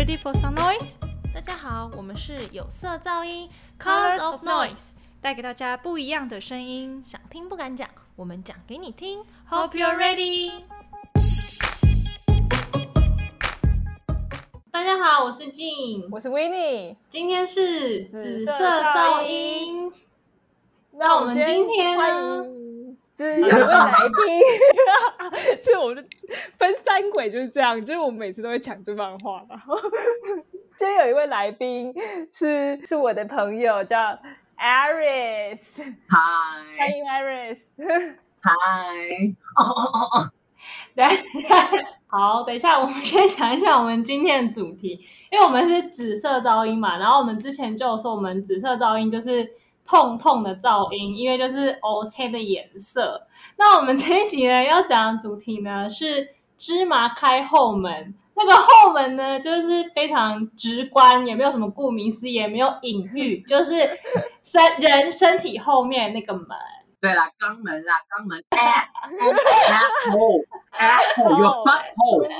[0.00, 0.94] Ready for some noise？
[1.34, 7.04] 大家好，我们是有色噪音 Colors of Noise，带给大家不一样的声音。
[7.04, 9.22] 想听不敢讲，我们讲给你听。
[9.50, 10.62] Hope you're ready。
[14.70, 19.92] 大家好，我是静，我是 w i n n i e 今天是紫色噪噪音。
[20.92, 22.59] 那我们今天呢欢迎，
[23.20, 23.92] 就是有一位来
[24.24, 24.40] 宾，
[25.62, 26.08] 就是我们
[26.56, 29.76] 分三轨就是这样，就是我们每次都会抢对方的话，然 后
[30.78, 31.92] 今天有一位来宾
[32.32, 33.98] 是是我的朋友，叫
[34.58, 37.64] Iris，欢嗨迎 Iris。
[38.42, 38.52] 嗨，
[39.56, 40.30] 哦哦哦哦，
[40.94, 41.68] 等一下，
[42.08, 44.98] 好，等一下，我们先讲一下我们今天的主题，
[45.30, 49.46] 因为我们是紫色噪音嘛，然后我们之前就有说，我们紫色噪音就是
[49.84, 53.26] 痛痛的噪音，因为就是 O C 的颜色。
[53.56, 58.14] 那我们这一集呢要讲的主题呢是芝麻开后门。
[58.42, 63.98] 那个后门呢，就是非常直观，也没有什么顾名思义，也没有隐喻， 就是
[64.42, 66.46] 身人身体后面那个门。
[67.02, 72.30] 对啦，肛门啦，肛门，asshole asshole your butthole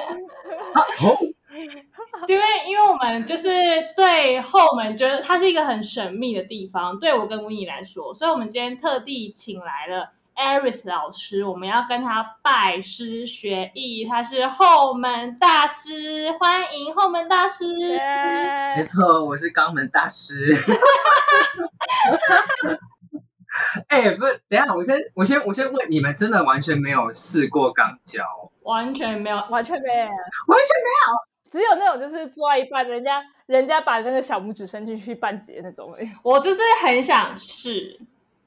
[0.72, 1.34] butthole，
[2.28, 3.50] 因为因为我们就是
[3.96, 17.64] 对后门觉得它是一个很神秘的地方，对我跟 w i n n 来说，所以我们今天特地请来了 Aris 老师，我们要跟他拜师学艺，他是后门大师，欢迎后门大师。
[18.76, 20.56] 没错，我是肛门大师。
[23.88, 28.24] 哎、不是，等一下，我先，我先，我先问你们，真的完全没有试过肛交？
[28.62, 30.06] 完全没有，完全没有，
[30.46, 30.68] 完全
[31.50, 35.92] 只有那种就是做到一半，人家人家把那个小拇指伸进去半截那种。
[36.22, 38.00] 我就是很想试，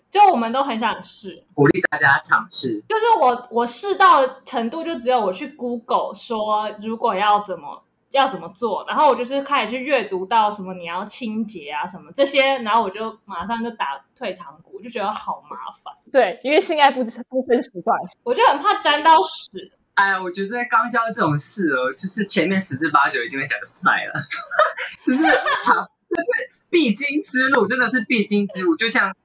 [0.10, 1.44] 就我们都很想试。
[1.54, 2.82] 鼓励大家尝试。
[2.88, 18.00] 就是我我试到程度，就只有我去 Google 说如果要怎么要怎么做，然后我就是开始去阅读到什么你要清洁啊什么这些，然后我就马上就打退堂鼓，就觉得好麻烦，对，因为性爱不不分时段。
[18.24, 19.74] 我就很怕沾到屎。
[19.96, 24.14] 哎呀，我觉得刚交这种事哦，就是前面十之八九一定会讲塞了，
[25.06, 28.76] 就是，就是必经之路，真的是必经之路。
[28.76, 29.16] 就像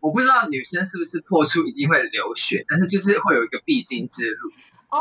[0.00, 4.50] 我不知道女生是不是破处一定会流血，但是就是会有一个必经之路。
[4.90, 4.98] 哦，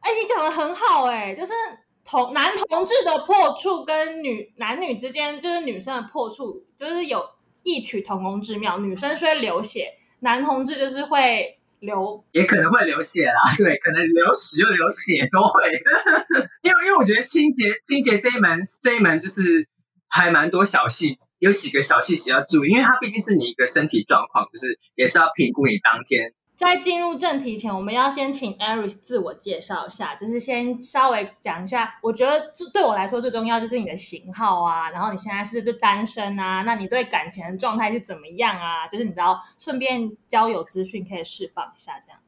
[0.00, 1.52] 哎，你讲的很好哎、就是
[2.04, 7.28] 同男同志的破处跟女男女之间，就是女生的破处，就是有
[7.64, 8.78] 异曲同工之妙。
[8.78, 12.24] 女生是会流血，男同志就是会流。
[12.32, 15.70] 也可能会流血啦， 对，可能流屎又流血都会，
[16.62, 19.68] 因为因为我觉得清洁清洁这一门这一门就是
[20.08, 32.00] 还蛮多小细，有几个小细节要注意，因为它毕竟是你一个身体状况，就是也是要评估你当天在进入正题前，我们要先请 Aris 自我介绍一下，就是先稍微讲一下。
[32.02, 36.62] 我觉得对我来说最重要就是你的型号啊，然后你现在是不是单身啊？
[36.62, 38.88] 那你对感情的状态是怎么样啊？
[38.88, 42.18] 就是你知道，顺便交友资讯可以释放一下，这样。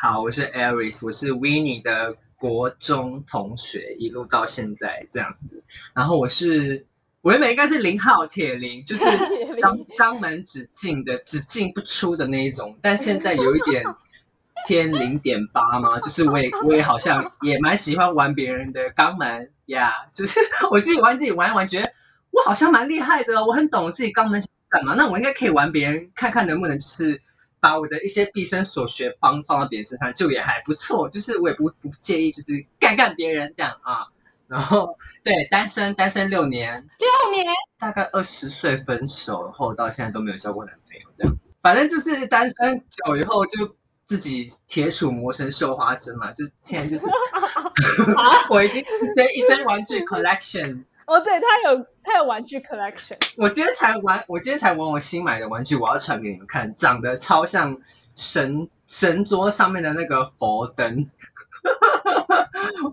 [0.00, 5.62] 好，我是 Aris，我是 w i n n i e 的国中同学，一路到现在这样子。
[5.94, 6.86] 然后我是
[7.24, 13.82] 我原本应该是零号铁零， 就是肛肛门只进的只进不出的那一种，但现在有一点
[14.68, 20.38] 偏零点八嘛，就是我也我也好像也蛮喜欢玩别人的肛门呀就是
[20.70, 21.90] 我自己玩自己玩一玩，觉得
[22.30, 27.18] 我好像蛮厉害的哦，我很懂自己肛门想干嘛，那我应该可以玩别人，看看能不能就是。
[27.60, 31.08] 把我的一些毕生所学放放到别人身上，就也还不错。
[31.08, 34.08] 就是我也不不介意，就是干干别人这样啊。
[34.46, 37.46] 然后对单身单身六年，六年，
[37.78, 41.36] 大概二十岁分手后到现在都没有交过男朋友，这样。
[41.62, 43.74] 反正就是单身久以后就
[44.06, 47.06] 自己铁杵磨成绣花针嘛，就现在就是
[48.50, 50.84] 我已经一堆一堆玩具 collection。
[51.06, 57.78] 哦，对他有他有玩具 collection，我今天才玩，我今天才玩我新买的玩具，我要传给你们看，长得超像
[58.14, 61.10] 神神桌上面的那个佛灯。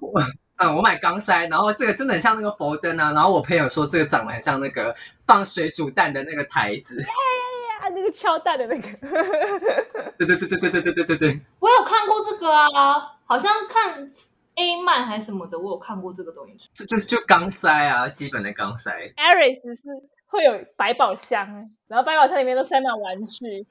[0.02, 0.22] 我
[0.62, 3.12] 嗯，我买钢塞，然后这个真的很像那个佛灯啊。
[3.14, 7.02] 然后我朋友说这个长得很像那个放水煮蛋的那个台子。
[7.02, 8.90] 啊，那个敲蛋的那个，
[10.20, 11.40] 对对对对对对对对对对。
[11.60, 14.08] 我有看过这个啊，好像看
[14.54, 16.70] A 漫还是什么的，我有看过这个东西。
[16.76, 18.92] 就就就钢塞啊，基本的钢塞。
[19.18, 19.88] Aris 是
[20.28, 23.66] 会有百宝箱，然后百宝箱里面都塞满玩具。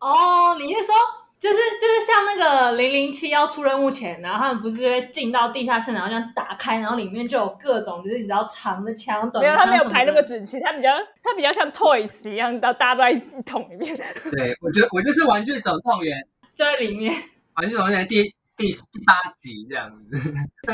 [0.00, 0.94] 哦，你是说
[1.42, 10.90] 就是就是像那个零零七要出任务前，然后他们不是会进到地下室，然后这样打开，然后里面就有各种就是你知道长的枪、短没有，他没有排那么整齐，他比较
[11.20, 13.96] 他比较像 Toys 一样，到大家都在一桶里面。
[14.30, 16.16] 对我就我就是玩具总动员，
[16.54, 17.12] 就在里面。
[17.60, 18.22] 玩具总动员第
[18.56, 20.16] 第第八集这样子。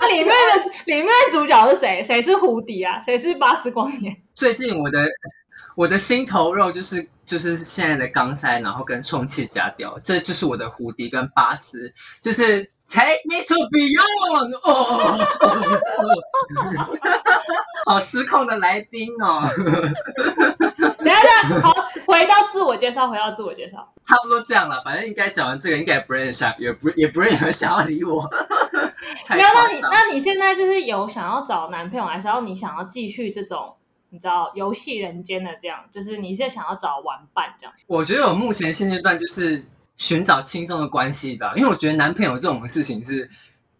[0.00, 2.02] 那里面的里面的主角是谁？
[2.02, 2.98] 谁是胡迪啊？
[2.98, 4.16] 谁是巴斯光年？
[4.34, 5.04] 最近我的
[5.76, 15.24] 我的心头肉就是就是现在的钢塞，然后跟充气夹掉，这就是我的胡迪跟巴斯，就是 Take me to beyond 哦，
[17.86, 19.46] 好失控的来宾哦，
[20.98, 21.72] 等一下，好，
[22.04, 23.92] 回到自我介绍，回到自我介绍。
[24.04, 28.28] 差不多这样了，反正应该讲完这个，应该也不认识，也不也不认识想要理我。
[29.24, 33.76] 太没有，那你那你现在就是有想要找男朋友，还是要你想要继续这种
[34.10, 35.84] 你知道游戏人间的这样？
[35.92, 37.72] 就是你是想要找玩伴这样？
[37.86, 39.64] 我觉得我目前现阶段就是
[39.96, 43.30] 寻找轻松的关系吧，因为我觉得男朋友这种事情是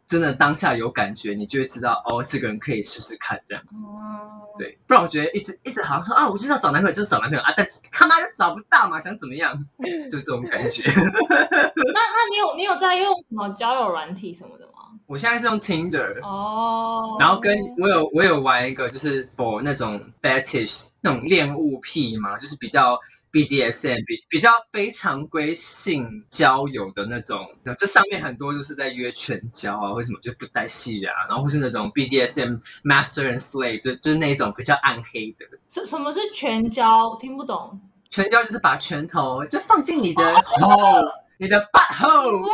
[0.06, 3.84] 真的当下有感觉，你就会知道哦，这个人可以试试看这样子。
[3.84, 9.64] 哦，对，不然我觉得一直一直好像说啊，我就是要找男朋友，就是找男朋友啊，但他妈就找不到嘛，想怎么样，
[10.10, 10.82] 就这种感觉。
[10.90, 14.69] 那那你有你有在用什么交友软体什么的吗？
[15.10, 23.00] 我现在是用 Tinder，、哦，然后跟我有我有玩一个就是 for 那种 fetish 那种恋物癖嘛，就是比较
[23.32, 27.40] BDSM 比比较非常规性交友的那种，
[27.76, 35.44] 这上面很多就是在约全交啊，或什么就不带戏啊，然后或是那种 BDSM master and slave 就就是那种比较暗黑的。
[35.68, 37.16] 什什么是全交？
[37.16, 37.80] 听不懂。
[38.10, 42.42] 全交就是把拳头就放进你的 hole，你的 butt hole。
[42.42, 42.48] 哇，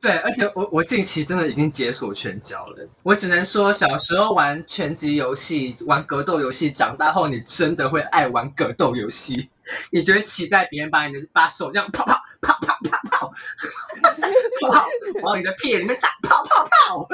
[0.00, 2.88] 对，而且我我近期真的已经解锁拳脚了。
[3.02, 9.48] 我只能说，小时候玩拳击游戏、玩格斗游戏，长大后你真的会爱玩格斗游戏。
[9.90, 13.30] 你觉得期待别人把你的把手这样啪啪啪啪啪啪，啪
[14.70, 14.86] 啪
[15.22, 16.94] 往你的屁眼里面打啪啪啪？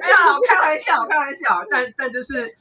[0.00, 0.16] 没有，
[0.48, 1.64] 开玩笑，开玩笑。
[1.70, 2.54] 但但就是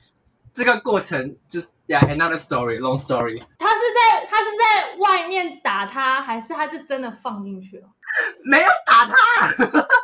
[0.54, 3.42] 这个过程，就是 yeah another story, long story。
[3.60, 7.88] 他是在他是在外面打他，还是他是真的放进去了？
[8.44, 9.16] 没有打他。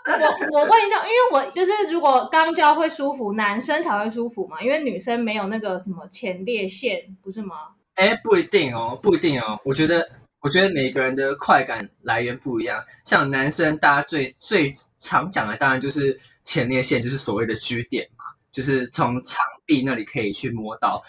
[0.05, 7.55] 我我问一下，因为我就是如果肛交会舒服，男生才会舒服嘛，因为女生没有那个什么前列腺，不是吗？
[7.95, 9.59] 哎，不一定哦，不一定哦。
[9.63, 10.09] 我觉得，
[10.41, 12.83] 我觉得每个人的快感来源不一样。
[13.03, 18.14] 像男生，大家最最常讲的，当然就是前列腺，就是所谓的 G 点嘛，
[18.55, 21.03] 就是从墙壁那里可以去摸到。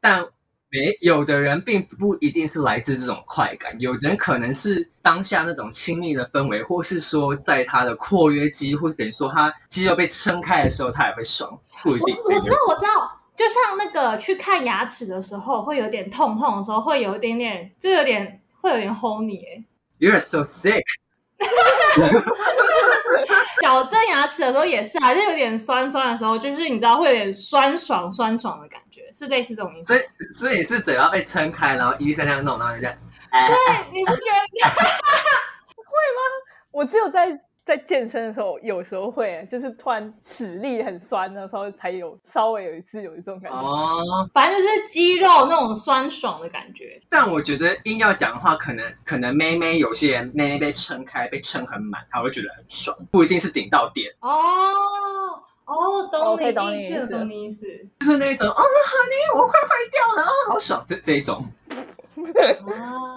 [0.00, 0.24] 但
[0.68, 12.16] 没有的人并不一定是来自这种快感，有人可能是当下那种亲密的氛围，或是说在他的括约肌，或是等于说他肌肉被撑开的时候，他也会爽，不一定。
[12.16, 19.64] 我我知道我知道，就像那个去看牙齿的时候，会有点痛痛的时候，会有一点点，就有点会有点齁你哎。
[19.98, 20.82] You're so sick。
[23.62, 29.96] 矫正牙齿的时候也是还是有点酸酸的时候，就是你知道会有点酸爽酸爽的感觉，是类似这种意思所。
[29.96, 32.96] 以所以是嘴巴被撑开，然后医生这样弄，然后就这样。
[33.30, 33.56] 哎对，
[33.92, 34.68] 你不觉得
[35.76, 36.20] 会吗？
[36.70, 37.28] 我只有在
[37.66, 43.58] 在健身的时候，有时候会，就是突然使力很酸的时候，才有稍微有一次有一种感觉。
[43.58, 43.98] 哦，
[44.32, 47.02] 反正就是肌肉那种酸爽的感觉。
[47.08, 54.30] 但我觉得硬要讲的话，可能可能妹妹有些人妹妹被撑开，被撑很满，她会觉得很爽，不一定是顶到点，哦
[55.64, 57.66] 哦，懂你意思，懂你意思懂你意思。
[57.98, 61.44] 就是那种哦，honey，我快坏掉了，哦，好爽，这这一种。
[62.16, 63.15] 啊，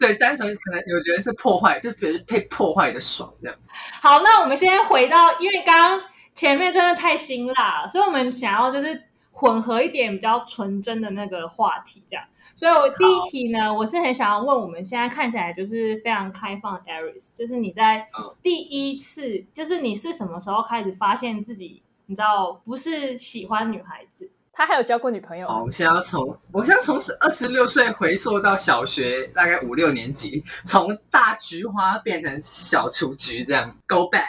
[0.00, 3.56] 对，单纯可能有的人是破坏，就觉得被破坏的爽这样。
[4.00, 12.24] 好，那我们先回到，因为刚刚前面真的太辛辣，所以我们想要就是混合一点比较纯真的那个话题，这样。
[12.54, 24.28] 所以我第一题呢，我是很想要问我们现在看起来就是非常开放的 Aris，就是你在嗯第一次，就是你是什么时候开始发现自己，你知道不是喜欢女孩子？
[24.58, 34.24] 他还有交过女朋友好，啊我们现在要从，我现在从二十六岁回溯到小学大概五六年级，从大菊花变成小雏菊这样，go back。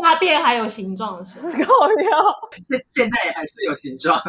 [0.00, 4.22] 大便还有形状的时候， 靠腰，现现在也还是有形状。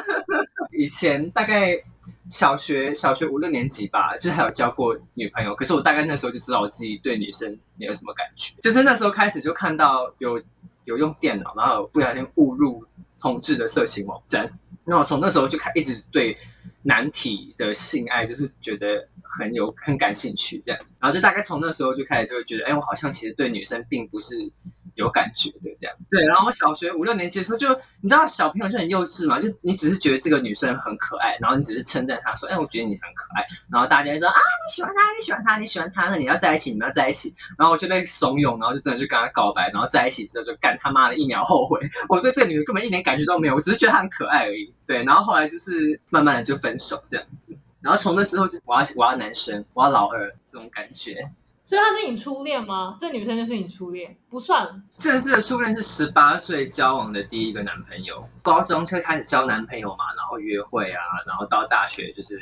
[0.72, 1.82] 以前大概
[2.30, 10.40] 小学小学五六年级吧，就是还有交过女朋友，可是我大概那时候就知道我自己对女生没有什么感觉，就是那时候开始就看到有
[10.86, 12.86] 有用电脑，然后不小心误入
[13.20, 16.36] 同志的色情网站，那我从那时候就开一直对
[16.82, 24.52] 男体的性爱就是觉得很有很感兴趣这样，然后就大概从那时候就开始就会觉得，哎，我好像其实对女生并不是
[24.94, 25.96] 有感觉的这样。
[26.10, 27.68] 对，然后我小学五六年级的时候就，
[28.00, 44.74] 你知道小朋友就很幼稚嘛，就你只是觉得这个女生很可爱，然后你只是称赞她说，哎，我觉得你很可爱，然后大家就说啊，你喜欢她，你喜欢她，你喜欢她，那你要在一起，你要在一起，然后我就被怂恿，然后就真的就跟她告白，然后在一起之后就干他妈的一秒后悔， 我对这个女的根本一点感觉都没有，我只是觉得她很可爱而已。
[44.86, 47.56] 对，然后后来就是慢慢的就分手这样子。
[47.80, 51.30] 然后从那时候就是我要我要男生，我要老二这种感觉，
[51.70, 52.96] 所以她是你初恋吗？
[52.98, 54.18] 这女生就是你初恋？
[54.28, 54.82] 不算。
[54.90, 62.40] 正式的初恋是十八岁交往的第一个男朋友，高中才开始交男朋友嘛，然后约会啊，然后到大学就是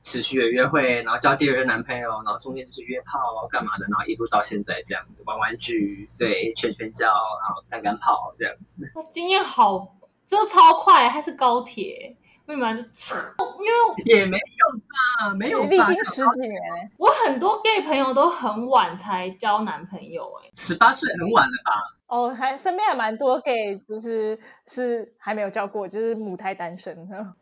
[0.00, 8.90] 持续的约会，然后交第二任男朋友，然后中间就是约炮啊干嘛的，然后一路到现在这样子玩玩具，对，圈圈交，然后干干炮这样子。
[8.94, 12.16] 那经验好，真的超快，还是高铁。
[12.46, 12.82] 为什么就？
[14.04, 15.68] 因为也没有吧，没有吧。
[15.68, 16.60] 历经十几年，
[16.98, 21.82] 我很多 gay 朋友都很晚才交男朋友，哎，十八岁很晚了吧？
[22.08, 26.94] 哦，还身边还蛮多 gay，就是是还没有交过，就是母胎单身。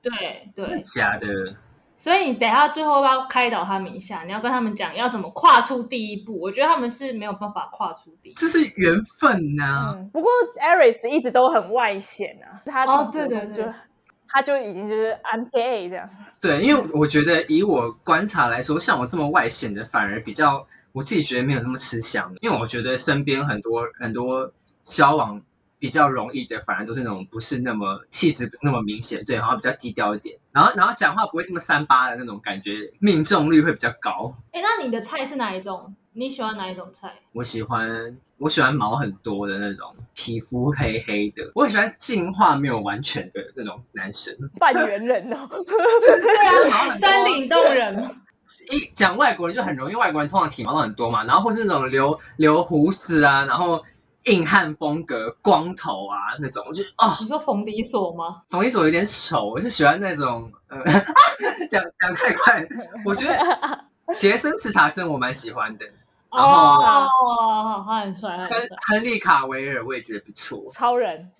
[0.03, 0.13] 对
[0.55, 1.27] 对，真的假的？
[1.97, 4.23] 所以你等下最后要不要开导他们一下？
[4.25, 6.39] 你要跟他们讲要怎么跨出第一步。
[6.41, 9.95] 我觉得他们是没有办法跨出第一步，这是缘分呐。
[10.13, 10.31] 不过
[10.61, 13.73] Aris 一直都很外显啊，他哦对对对。
[14.31, 16.09] 他就已经就是 I'm gay 这样。
[16.41, 22.35] 对，因为我觉得以我观察来说，像我这么外显的，反而比较我自己觉得没有那么吃香。
[22.41, 25.43] 因为我觉得身边很多很多交往
[25.79, 34.37] 比较容易的，反而都是那种不是那么气质不是那么明显，对，然后比较低调一点，然后然后讲话不会这么三八的那种感觉，命中率会比较高。
[34.53, 35.95] 哎，那你的菜是哪一种？
[36.13, 37.15] 你喜欢哪一种菜？
[37.33, 41.53] 我喜欢我喜欢毛很多的那种，皮肤黑黑的。
[41.55, 45.47] 我很喜欢进化没有完全的那种男生，半圆人哦。
[45.53, 48.17] 对啊，山顶洞人。
[48.71, 53.85] 一讲外国人就很容易，外国人通常体毛都很多嘛，然后或是那种留留胡子啊，然后
[54.25, 57.15] 硬汉风格、光头啊那种，我就哦。
[57.21, 58.43] 你说冯迪索吗？
[58.49, 60.83] 冯迪索有点丑，我是喜欢那种呃，
[61.69, 62.67] 讲讲太快，
[63.05, 65.85] 我觉得 杰森·斯塔森我蛮喜欢的。
[66.31, 70.71] 哦，他很帅，跟亨利卡维尔我也觉得不错。
[70.73, 71.31] 超人，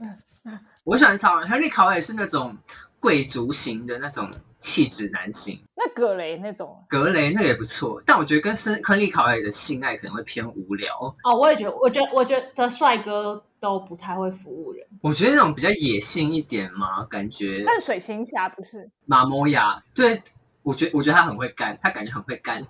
[0.85, 1.49] 我喜欢超人。
[1.49, 2.59] 亨利卡维尔是那种
[2.99, 5.63] 贵族型的那种气质男性。
[5.77, 11.15] 那格雷那种，格雷那个也不错，但我觉得跟森亨利卡维尔的性爱可能会偏无聊。
[11.23, 14.87] 哦，我也觉得，我觉得，我觉得帅哥都不太会服务人。
[15.03, 17.63] 我觉得那种比较野性一点嘛，感觉。
[17.67, 18.91] 但水行侠不是？
[19.07, 20.23] 马摩亚，对
[20.63, 22.67] 我觉得，我觉得他很会干，他感觉很会干，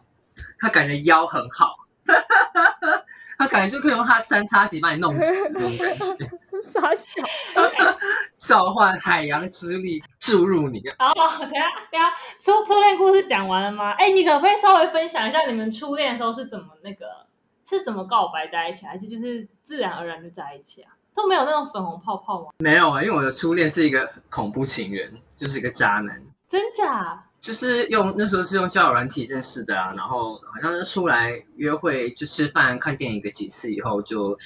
[0.58, 1.86] 他感觉腰很好。
[3.38, 6.30] 他感觉就可以用他三叉戟把你弄死那种感觉，
[6.62, 7.10] 傻笑，
[8.36, 10.78] 召唤海洋之力注入你。
[10.98, 13.92] 哦，等下等下，初初恋故事讲完了吗？
[13.98, 17.06] 哎，你可不可以稍微分享一下你们初恋的时候是怎么那个，
[17.68, 20.92] 是怎么告白在一起，还是就是自然而然就在一起啊？
[21.14, 22.50] 都没有那种粉红泡泡吗？
[22.58, 26.22] 没有啊，因为我的初恋是一个恐怖情人，就是一个渣男。
[26.46, 27.24] 真假？
[27.40, 34.38] 就是用那时候是用交友软体认识的啊，然后好像是出来约会就吃饭看电影个几次以后就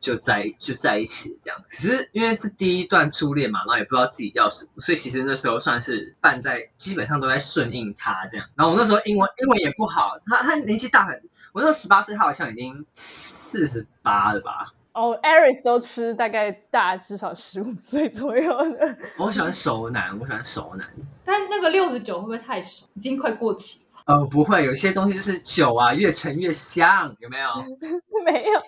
[0.00, 1.64] 就在就在一起这样。
[1.66, 8.46] 只是因为是第一段初恋嘛，然后也不知道自己要什么，所以其实那时候算是伴在基本上都在顺应他这样。
[8.54, 14.74] 然后我那时候英文英文也不好，他他年纪大很，我那时候十八岁，他好像已经四十八了吧。
[14.92, 18.96] 哦，Aris 都吃大概大至少十五岁左右的。
[19.16, 20.86] 我喜欢熟男，我喜欢熟男。
[21.24, 22.86] 但那个六十九会不会太熟？
[22.94, 27.48] 已经快过期呃，不会，有些东西就是酒啊，越陈越香，有没有？
[28.24, 28.60] 没有，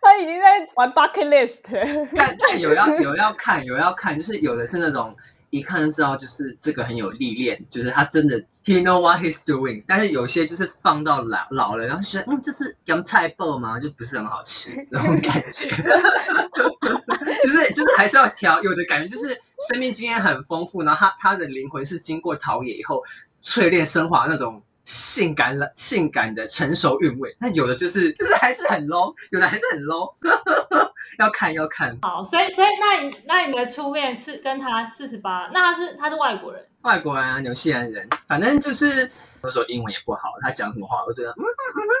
[0.00, 1.60] 他已经在玩 bucket list。
[2.14, 5.16] 但但有要有要看，有要看，就是有的是那种。
[5.52, 9.84] 一看就知道，就是这个很有历练，就是他真的 he know what he's doing。
[9.86, 13.78] 但是有些就是放到老老了，然后觉得嗯，这是洋菜爆吗？
[13.78, 15.68] 就不是很好吃这种感觉。
[17.42, 23.02] 就是就是还是要调，有的感觉就是生命经验很丰富，然后他他的灵魂是经过陶冶以后
[23.42, 24.64] 淬炼升华那种。
[24.84, 27.36] 性感了，性感的成熟韵味。
[27.38, 30.14] 那有的就是，就是还是很 low，有的还是很 low。
[31.18, 31.98] 要看要看。
[32.02, 36.66] 好，所以所以那你那你的初恋是跟他四十八，那他是他是外国人？
[36.82, 38.08] 外国人啊，纽西兰人。
[38.26, 39.10] 反正就是
[39.42, 41.92] 那时候英文也不好，他讲什么话我觉得嗯嗯嗯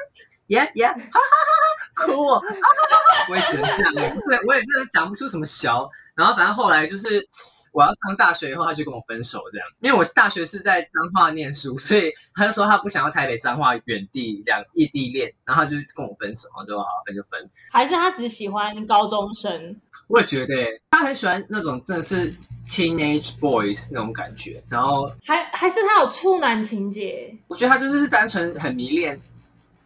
[0.48, 5.90] ，yeah yeah，哈哈哈哈，哭我，哈哈哈哈，我也只能这样，对，我也真的讲不出什么小。
[6.14, 7.28] 然后反正后来就是。
[7.72, 17.48] 我要上大学以后，他就跟我分手这样，因为我大学是在彰化念书，所以他就说他不想要台北彰化远地两异地恋，然后他就跟我分手，然后就好分就分。
[17.70, 19.80] 还是他只喜欢高中生？
[20.08, 20.54] 我也觉得，
[20.90, 22.34] 他很喜欢那种真的是
[22.68, 27.34] teenage boys 那种感觉，然后还还是他有处男情节？
[27.48, 29.18] 我觉得他就是单纯很迷恋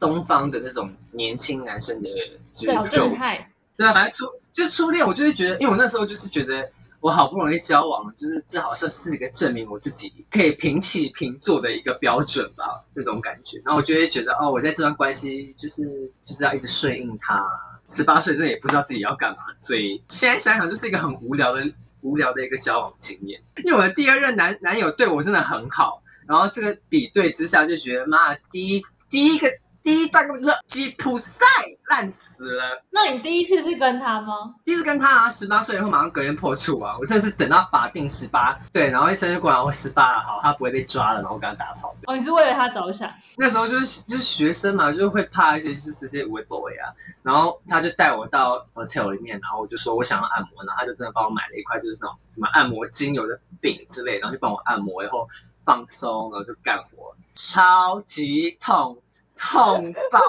[0.01, 2.11] 东方的那种年轻男生的
[2.51, 3.53] 小正太。
[3.77, 6.69] 对啊，反正初就初恋，我就是觉得，因为我那时候就是觉得。
[7.01, 13.61] 我好不容易交往，就是这好像是一个证明我自己可以平起平坐的一个标准吧，那种感觉。
[13.65, 17.47] 然后我就会觉得，哦，我在这段关系就是就是要一直顺应他。
[17.87, 23.43] 十八岁，真的也不知道自己要干嘛，所以现在想想就是一个很无聊的无聊的一个交往经验。
[23.65, 29.49] 因为我的第二任男男友对我真的很好，然后这个比对之下就觉得，妈，第一第一个。
[29.87, 31.47] 第一段根本就是吉普赛
[31.89, 32.83] 烂死了。
[32.91, 34.57] 那你第一次是跟他吗？
[34.65, 36.97] 第一次跟他啊，十八岁以后马上隔天破处啊！
[36.99, 41.95] 我真的是等到法定十八，对，然后医生就过来我十八了，好，他不会被抓了，然后我跟他打炮。
[42.09, 43.09] 哦，你是为了他着想。
[43.37, 46.91] 那时候就是就是学生嘛，就会怕一些就是这些微 boy 啊，
[47.23, 55.29] 然后他就带我到 hotel 里面，然后我就说我想要按摩，然后他就真的帮我买了一块就是那种什么按摩精油的饼之类，然后就帮我按摩，以后
[55.65, 58.99] 放松，然后就干活，超级痛，
[59.37, 60.21] 痛爆，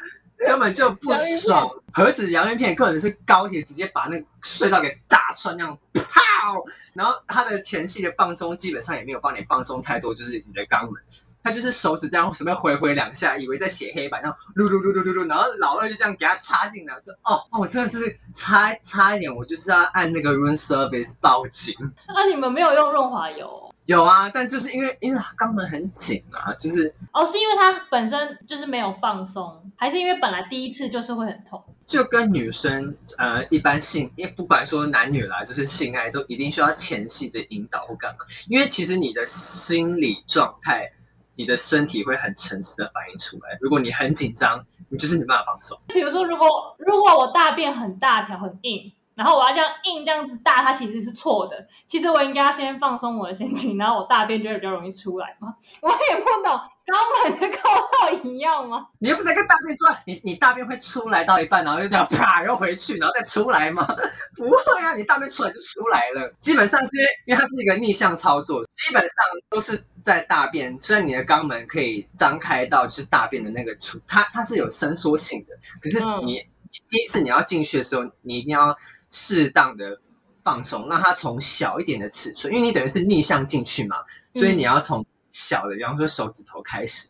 [0.38, 1.70] 根本就不爽。
[1.92, 6.54] 何止洋芋片，根本是高铁直接把那个隧道给打穿那样，啪！
[6.94, 11.02] 然后他的前戏的放松基本上也没有帮你放松太多，就是你的肛门。
[11.42, 21.74] 他就是手指这样随便挥挥两下，以为在写黑板，然后噜噜噜噜噜噜，然后老二就这样给他插进来，就哦哦，我真的是差差一点，我就是要按那个 room service 报警。
[22.08, 23.73] 那你们没有用润滑油？
[23.86, 31.62] 有啊，但就是因为因为肛门很紧啊，就是哦，是因为它本身就是没有放松，还是因为本来第一次就是会很痛？
[31.86, 40.92] 就跟女生呃一般性，因为不管说男女啦，就是性爱都一定需要前戏的引导或干嘛，因为其实你的心理状态。
[41.36, 43.58] 你的身体会很诚实的反映出来。
[43.60, 45.76] 如果你很紧张，你就是没办法放松。
[45.88, 51.66] 比如说，如果如果我大便很大条很硬，然后我要这样硬这样子大，它其实是错的。
[51.86, 55.54] 其实我应该要先放松我的心情，然后我大便就会比较容易出来嘛。
[55.80, 56.60] 我也不懂。
[56.84, 58.88] 肛门的构造一样吗？
[58.98, 63.86] 你又不是跟大便出来，你你大便会出来到一半，然后就这样啪又回去，然后再出来吗？
[64.36, 66.34] 不会啊，你大便出来就出来了。
[66.38, 69.08] 基本上是因为因为它是一个逆向操作，基本上
[69.48, 70.78] 都是在大便。
[70.78, 75.56] 虽然你的肛门可以张开到就是大便的那个处，它它是有伸缩性的。
[75.80, 76.46] 可是你
[76.90, 78.76] 第一次你要进去的时候，你一定要
[79.14, 80.00] 适当的
[80.42, 83.96] 放松，让它从小一点的尺寸，因为你等于是逆向进去嘛，
[84.34, 85.06] 所以你要从。
[85.26, 87.08] 小的，比方说手指头开始，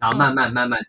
[0.00, 0.86] 然后慢慢慢慢的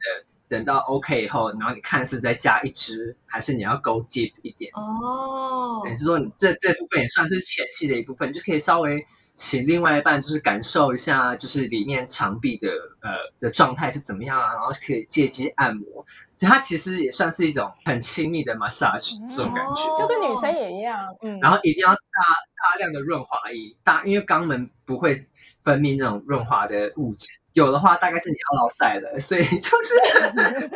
[0.47, 5.81] 等到 OK 以后，然后你看是再加一支，还是你要 go deep 一点哦。
[5.83, 12.69] 等于是说你这这部分也算是前期的一部分，你就可以稍微请另外一半就是感受一下，就是里面墙壁的
[13.01, 16.05] 呃的状态是怎么样啊，然后可以借机按摩，
[16.39, 21.15] 它其实也算是一种很亲密的 massage 这种感觉，就跟女生也一样。
[21.21, 25.25] 嗯，然后一定要大大量的润滑液，大因为肛门不会。
[25.63, 29.93] 分泌那种润滑的物质，有的话大概是你要老晒了，所以就是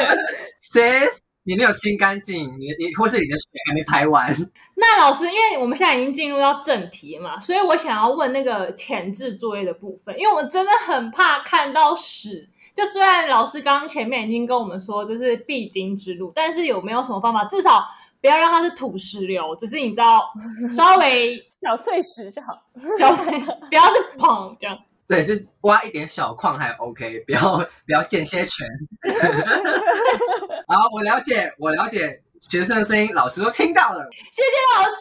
[0.62, 1.00] 谁
[1.44, 4.34] 你没有清干净，你你或是你的水还没排完。
[4.76, 12.48] 那老师，因为我们现在已经进入到正题嘛，所以我想要问那个前置作业的部分，因为我真的很怕看到屎。
[12.74, 17.84] 就虽然老师刚刚前面已经跟我们说这是必经之路，但是有没有什么方法，至少？
[18.20, 20.32] 不要让它是土石流，只是你知道，
[20.76, 22.62] 稍微 小碎石就好，
[22.96, 24.78] 小碎石不要是砰这样。
[25.08, 28.68] 对，就挖一点小矿还 OK，不要不要间歇泉。
[30.72, 34.94] 好，我了解，我了解，学生的声音老师都听到了，谢谢老师。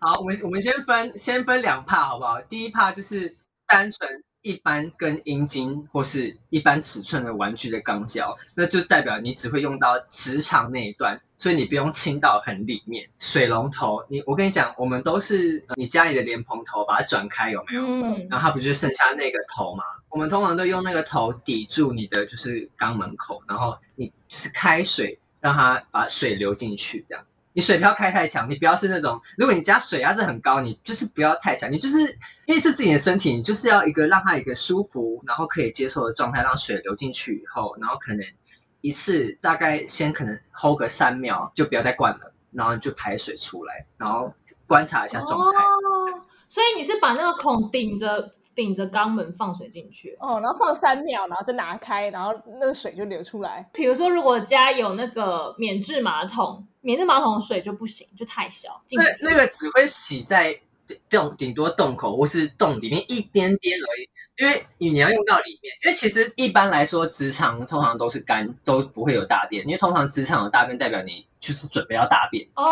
[0.00, 2.40] 好，我们我们先分先分两帕好不好？
[2.40, 4.24] 第一帕就是单纯。
[4.42, 13.08] 一般跟阴茎或是一般尺寸的玩具的钢胶，那就代表你只会用到直肠那一段，所以你不用清到很里面。
[13.18, 17.82] 水龙头，你我跟你讲，我们都是你家里的莲蓬头，把它转开有没有？
[17.84, 18.28] 嗯。
[18.30, 19.82] 然后它不就剩下那个头吗？
[20.08, 27.24] 我们通常都用那个头抵住你的就是肛门口，然后你就是开水让它把水流进去，这样。
[27.52, 38.24] 你水不要开太强，你不要是那种，如果你家水压是很高，你就是不要太强，你就是因为是自己的身体，你就是要一个让它一个舒服，然后可以接受的状态，让水流进去以后，然后可能
[38.82, 44.34] 一次大概先可能 hold 个三秒，就不要再灌了，然后就排水出来，然后
[44.66, 45.58] 观察一下状态。
[45.58, 48.32] 哦，所以你是把那个孔顶着。
[48.56, 53.68] 顶着肛门放水进去，哦，然后放三秒，然后再拿开，然后那个水就流出来。
[53.72, 58.80] 比如说，如果家有那个免治马桶，免治马桶水就不行，就太小。
[58.90, 60.58] 那那个只会洗在
[61.08, 65.74] 洞顶多洞口或是洞里面一点点而已，因为你要用到里面。
[65.84, 72.48] 因为其实一般来说，直肠通常都是干，都不会有大便，因为通常直肠有大便代表你就是准备要大便。
[72.54, 72.64] 哦。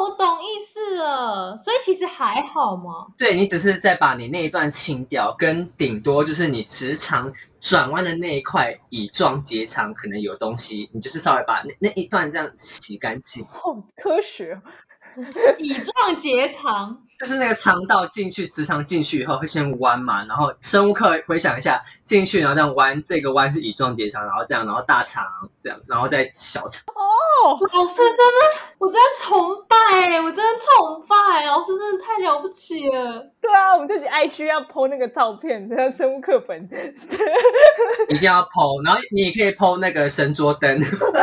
[0.00, 3.08] 我懂意思了，所以其实还好嘛。
[3.18, 13.44] 对你只是在把你那一段清掉，跟顶多就是你直肠转弯的那一块乙状结肠可能有东西，你就是稍微把那那一段这样洗干净。
[13.46, 14.60] 好科学，
[15.58, 25.26] 乙状结肠，就是那个肠道进去，直肠进去以后会先弯嘛，然后生物课回想一下，进去然后这样弯，这个弯是乙状结肠，然后这样，然后大肠
[25.62, 26.82] 这样，然后再小肠。
[26.94, 29.76] 哦老师真的，我真的崇拜，
[30.20, 33.28] 我真的崇拜，老师真的太了不起了。
[33.40, 36.68] 对啊，我们这集 IG 要 PO 那个照片，那个生物课本。
[38.08, 40.78] 一定要 PO，然后你也可以 PO 那个神桌灯、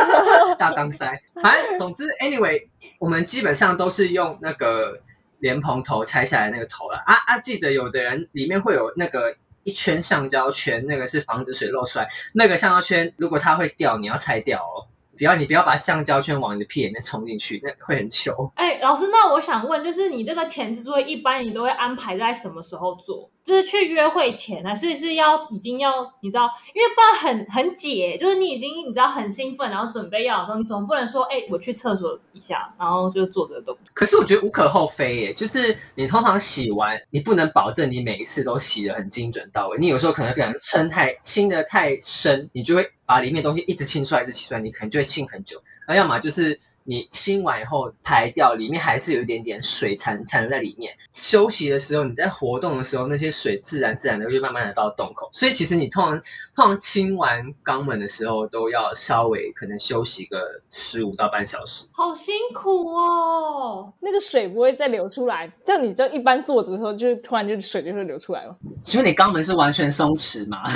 [0.58, 2.68] 大当塞，反正总之，anyway，
[3.00, 5.00] 我们基本上都是用那个
[5.38, 6.98] 莲蓬头拆下来那个头了。
[6.98, 12.08] 啊啊，记得有的人里面会有那个一圈橡胶圈，那个是防止水漏出来。
[12.34, 14.92] 那个橡胶圈如果它会掉，你要拆掉哦。
[15.16, 18.52] 不要你不要把橡胶圈往你的屁里面冲进去，那会很糗。
[18.54, 23.30] 哎，老师，那我想问，就是你这个前置作业一般你都会安排在什么时候做？
[23.46, 26.50] 就是去约会前，还是是要已经要你知道？
[26.74, 33.84] 因为不然很很解，就是你已经你知道很兴奋，然后准备要的时候，你总不能说哎我去厕所一下，然后就做这个动作。
[33.94, 45.62] 可是我觉得无可厚非耶，就是你通常洗完，你不能保证你每一次都洗得很精准到位，你有时候可能不小心撑太清的太深，你就会把里面东西一直清出来，一直清出来，你可能就会清很久。
[45.86, 50.96] 那要么就是你清完以后排掉，里面还是有一点点水残残留在里面。
[51.12, 55.28] 休息的时候，你在活动的时候，那些水自然自然的就慢慢的到洞口。
[55.32, 56.20] 所以其实你通常
[56.54, 61.86] 通常清完肛门的时候，都要稍微可能休息个十五到半小时。
[61.92, 63.92] 好辛苦哦。
[64.00, 68.56] 那个水不会再流出来，这样你就一般坐着的时候，就突然就水就会流出来了。
[68.82, 70.62] 请问你肛门是完全松弛吗？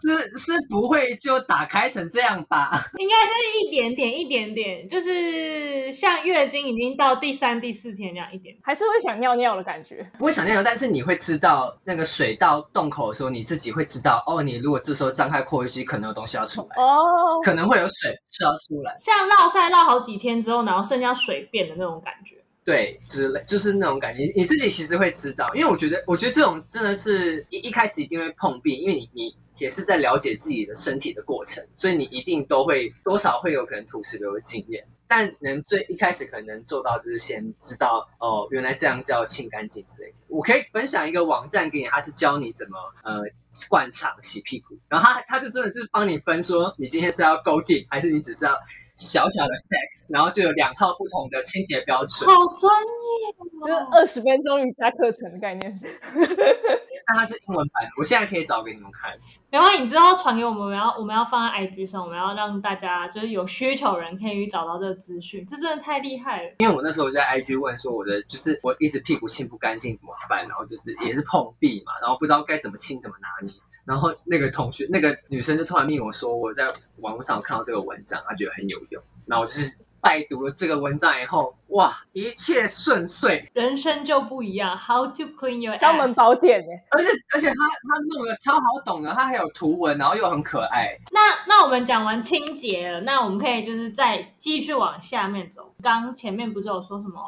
[0.00, 2.84] 是是不会就打开成这样吧？
[2.98, 8.56] 应该是一点点一点点，就是像月经已经到第三、第四天这样一点。
[8.62, 10.10] 还是会想尿尿的感觉。
[10.18, 14.42] 不会想尿尿，但是你会知道那个水到洞口的时候，你自己会知道哦。
[14.42, 22.36] 你如果这时候张开扩约肌，可能有东西要出来，哦，可能会有水是要出来，像绕赛绕好几天之后，然后剩下水便的那种感觉。
[22.68, 24.30] 对，之类就是那种感觉。
[24.36, 34.86] 你自己其实会知道，因为我觉得，我觉得这种真的是一一开始一定会碰壁，因为你你也是在了解自己的身体的过程，所以你一定都会多少会有可能吐石流的经验。
[35.08, 40.14] 但能最一开始可能能做到就是先知道哦，原来这样叫清干净之类的。
[40.28, 43.22] 我可以分享一个网站给你，他是教你怎么呃
[43.70, 48.52] 灌肠洗屁股，然后他他就真的是帮你分说你今天是要 go deep 还是你只是要
[48.96, 52.28] 小小的 sex，然后就有两套不同的清洁标准。
[52.28, 55.80] 好专业哦，就是二十分钟瑜伽课程的概念。
[57.06, 59.12] 但它是英文版的，我现在可以找给你们看。
[59.50, 66.50] 没关系你之后传给我们，我们要我们要放在 IG 上，我们要让大家就是有需求人可以找到这个资讯，这真的太厉害了。
[66.58, 73.54] 因为我那时候在 IG 问说我的就是我一直屁股清不干净怎么办，然后就是也是碰壁嘛，然后不知道该怎么清怎么拿捏，
[73.86, 86.14] 然后那个同学那个女生就突然命我说我在网络上看到这个文章，她觉得很有用，然后我就是拜读了这个文章以后，哇，一切顺遂，人生就不一样，How to clean your 肛门 ass。
[86.14, 90.96] 宝典哎，而且而且他他弄得超好懂的，他还有图文，然后又很可爱。
[91.12, 95.74] 那那我们讲完清洁了，那我们可以就是再继续往下面走。
[95.82, 97.20] 刚前面不是有说什么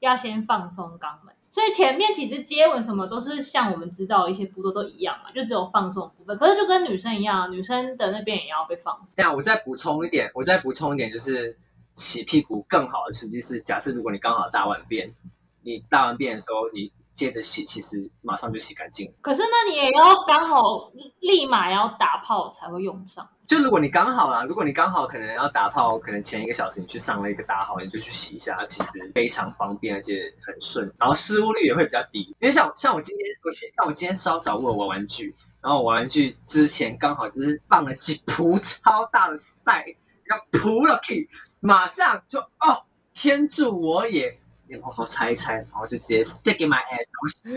[0.00, 6.38] 要先放松肛门，所以前面其实接吻什么都是像我们知道的一些步骤都一样嘛，就只有放松的部分。
[6.38, 9.14] 可是就跟女生一样，女生的那边也要被放松。
[9.16, 11.58] 这样我再补充一点，我再补充一点，就是
[11.98, 15.14] 洗屁股更好的时机是，假设如果你刚好大完便，
[15.62, 19.12] 你大完便的时候你接着洗，其实马上就洗干净。
[19.20, 23.28] 可是那你也要刚好立马要打泡才会用上。
[23.48, 32.36] 就如果你刚好啦，如果你刚好可能要打泡，可能前一个小时你去上了一个大号，你就去洗一下，其实非常方便，而且很顺，然后失误率也会比较低。
[32.40, 39.96] 因为像像我今天，我先像我今天稍早我玩玩具，然后我玩具之前刚好就是放了几扑 超大的塞，
[40.30, 41.28] 要扑了 key，
[41.60, 47.52] 马上就哦，天助我也，然后猜一猜，然后就直接 stick in my ass，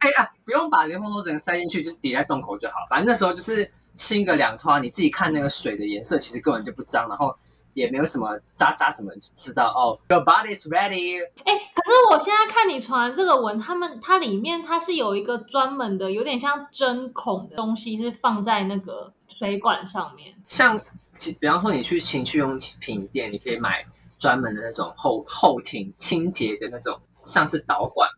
[0.00, 2.74] 哎呀， 不用把莲蓬头整个塞进去，就是抵在洞口就好。
[2.90, 7.34] 反正那时候就是清个两拖，你自己看那个水的颜色，其实根本就不脏，然后
[7.74, 11.18] 也没有什么渣渣什么，就知道哦，your body's ready。
[11.44, 20.34] 哎，可是我现在看你传的这个文，他们它里面它是有一个专门的，有点像针孔的东西，是放在那个水管上面。
[20.46, 20.80] 像
[21.40, 23.86] 比方说你去情趣用品店，你可以买
[24.18, 28.08] 专门的那种后后庭清洁的那种，像是导管。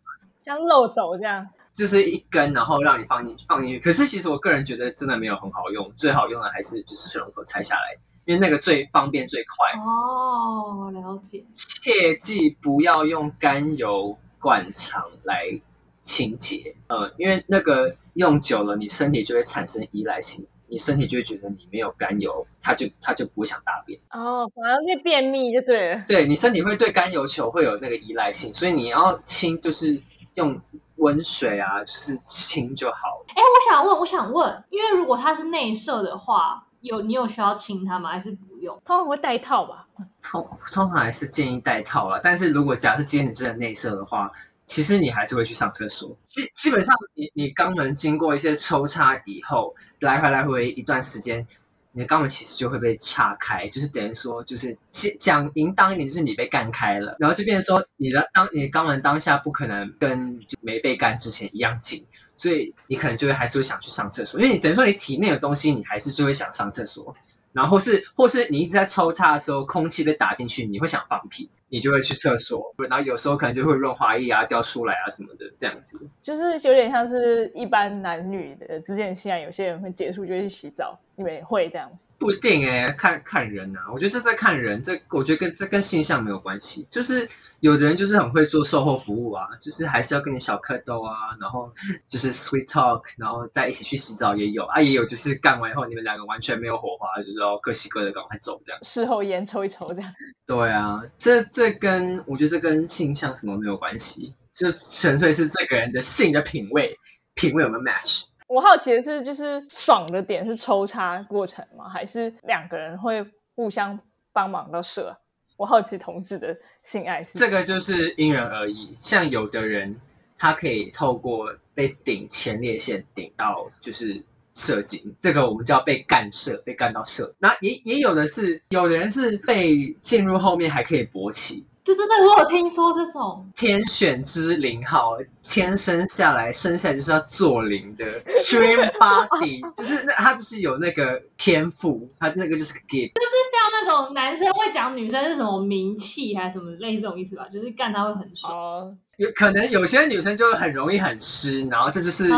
[0.43, 1.47] 像漏斗这样。
[1.75, 3.79] 就是一根，然后让你放进放进去。
[3.79, 9.79] 可是其实我个人觉得真的没有很好用，最好用的还是就是水龙头拆下来，因为那个最方便最快。
[9.79, 11.45] 哦，了解。
[11.53, 15.61] 切记不要用甘油灌肠来
[16.03, 23.99] 清洁，呃，因为那个用久了，你身体就会产生依赖性，你身体就会觉得你没有甘油，它就它就不会想大便。
[24.11, 26.05] 哦，反而会便秘就对了。
[26.07, 30.01] 对你身体会对甘油球会有那个依赖性，所以你要清就是
[30.35, 30.61] 用
[30.97, 33.25] 温水啊，就是清就好。
[33.29, 38.11] 哎，我想问，我想问，因为如果它是内射的话，有你有需要清它吗？
[38.11, 38.79] 还是不用？
[38.85, 39.87] 通常会带套吧。
[40.21, 44.31] 通通常还是建议带套啦，但是如果假设今天你真的内射的话，
[44.69, 46.15] 其实你还是会去上厕所。
[46.25, 51.47] 基基本上你你肛门经过一些抽插以后，来回来回一段时间，
[51.91, 54.77] 你的肛门其实就会被岔开，就是等于说就是
[55.19, 62.05] 讲淫荡一点，就是你被干开了，然后就变成说你的当你的肛门当下不可能跟没被干之前一样紧，
[62.35, 67.15] 所以你可能就会还是会想去上厕所，因为你等于说你体内的东西你还是就会想上厕所。
[67.51, 72.73] 然后是，或是你一直在抽插的时候，空气被打进去，你会想放屁，你就会去厕所。
[72.89, 75.99] 然后有时候可能就会润滑液啊掉出来啊什么的，这样子。
[76.21, 81.91] 就是有点像是一般男女的之间，现在有些人会结束就去洗澡，你们会这样。
[82.19, 83.79] 不一定哎，看看人呐。
[83.93, 86.85] 我觉得这在看人，这我觉得跟这跟性向没有关系。
[86.91, 87.27] 就是
[87.61, 91.73] 有的人就是很会做售后服务啊，就是还是要跟你小蝌蚪啊，然后
[92.09, 98.83] 就是 sweet talk，然后在一起去洗澡也有啊，也有就是干完以后你们两个完全没有火花，就是要各洗各的赶快走这样。
[98.83, 100.13] 事后烟抽一抽这样。
[100.45, 106.97] 对啊，这这跟我觉得这跟性向什么没有关系，就纯粹是这个人的性的品味，
[107.33, 108.23] 品味有没有 match。
[108.49, 111.87] 我好奇的是，就是爽的点是抽插过程吗？
[111.87, 113.97] 还是两个人会互相
[114.33, 115.15] 帮忙到射？
[115.55, 118.95] 我好奇同志的性爱是这个，就是因人而异。
[118.99, 120.01] 像有的人，
[120.35, 127.35] 他可以透过被顶前列腺顶到就是射精，这个我们叫被干射，被干到射。
[127.37, 131.67] 那也也有的是，有的人是被进入后面还可以勃起。
[131.95, 138.05] 对对对，我有听说这种天选之零号，天生下来生下来就是要做零的
[138.45, 148.97] dream body， 就是那他就是有那个天赋，他那个就是 gift，就是像那种男生会讲女生是什么名气还是什么类似这种意思吧，就是干他会很爽。
[149.17, 152.29] 有可能有些女生就会很容易很湿，然后这就是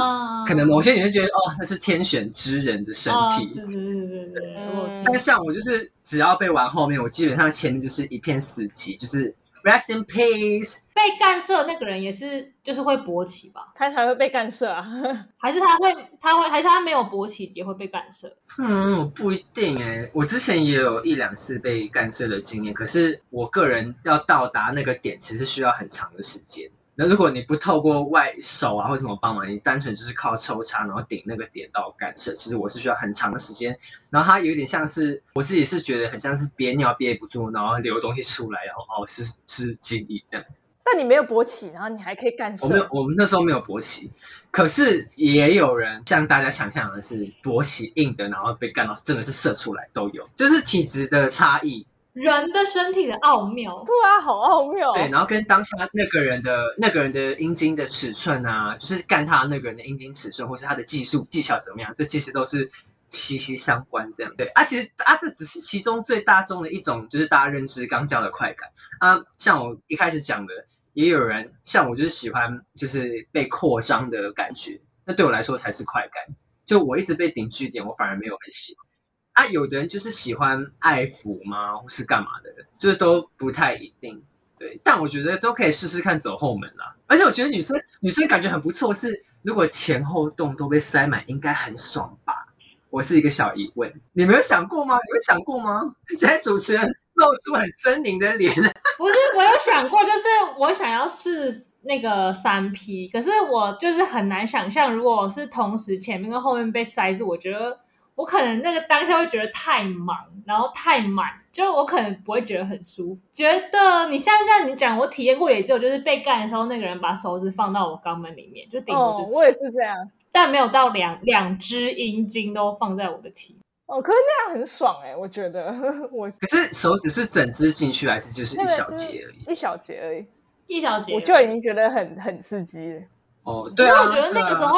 [0.48, 3.52] 可能某些女生觉得哦，那是天选之人的身体。
[3.54, 5.04] 对对对对对。
[5.06, 10.78] 但像我就是只要被玩后面，我基本上前面就是一片死寂，就是 rest in peace。
[10.94, 13.72] 被干涉那个人也是就是会勃起吧？
[13.74, 14.86] 他才会被干涉啊？
[15.38, 18.36] 还是他会他会还是他没有勃起也会被干涉？
[18.60, 26.70] 嗯，不一定哎，我之前也有一两次被干涉的经验，可是我个人要到达那个点，其实需要很长的时间。
[26.96, 33.78] 那如果你不透过外手啊或什么帮忙，你单纯就是靠抽插，然后顶那个点到干涉，其实我是需要很长的时间。
[34.10, 40.64] 然后它有点像是我自己是觉得很像是憋尿憋不住，然后流东西出来，然后哦是是精液这样子。
[40.84, 42.66] 但你没有勃起，然后你还可以干涉。
[42.66, 44.12] 我们我们那时候没有勃起，
[44.52, 51.88] 可是也有人像大家想象的是勃起硬的，然后被干到真的是射出来都有，就是体质的差异。
[52.14, 54.92] 人的身体的奥妙，对啊，好奥妙。
[54.92, 62.70] 对，然后跟当下那个人的那个人的阴茎的尺寸啊，就是干他那个人的阴茎尺寸，或是他的技术技巧怎么样，这其实都是
[63.10, 64.12] 息息相关。
[64.14, 69.24] 这样对啊，其实啊，这只是其中最大众的一种，就是大家认知刚交的快感啊。
[69.38, 70.54] 像我一开始讲的，
[70.92, 76.36] 也有人像我，就是喜欢就是被扩张的感觉，那对我来说才是快感。
[76.66, 78.91] 就我一直被顶据点，我反而没有很喜欢。
[79.34, 84.24] 啊，有的人就是喜欢爱抚吗，或是干嘛的，就是都不太一定。
[84.60, 86.96] 对，但我觉得都可以试试看走后门啦。
[87.08, 92.48] 而且我觉得女生女生感觉很不错，是如果前后洞都被塞满，应该很爽吧？
[92.90, 94.96] 我是一个小疑问，你没有想过吗？
[94.98, 95.96] 你有想过吗？
[96.10, 98.54] 现在主持人露出很狰狞的脸。
[99.00, 100.28] 不是，我有想过，就是
[100.60, 107.80] 我想要试那个三 P，可是我就是很难想象，如果是同时前面跟后面被塞住，我觉得。
[108.22, 113.20] 我可能那个当下会觉得太忙，然后太满，就我可能不会觉得很舒服。
[113.34, 119.26] 觉得你像这样你讲，我体验过也只有就是被干的时候，那个人把手指放到我肛门里面，就顶多就。
[119.26, 119.98] 我也是这样，
[120.32, 123.58] 但没有到两两只阴茎都放在我的体。
[123.88, 125.74] 哦，可是那样很爽哎，我觉得
[126.12, 126.30] 我。
[126.40, 129.52] 可是手指是整只进去，还是就是一小节而已？
[129.52, 130.26] 一小节而已，
[130.68, 133.02] 一小节，我就已经觉得很很刺激了。
[133.46, 134.78] 哦，对啊，我觉得那个时候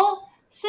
[0.50, 0.66] 是。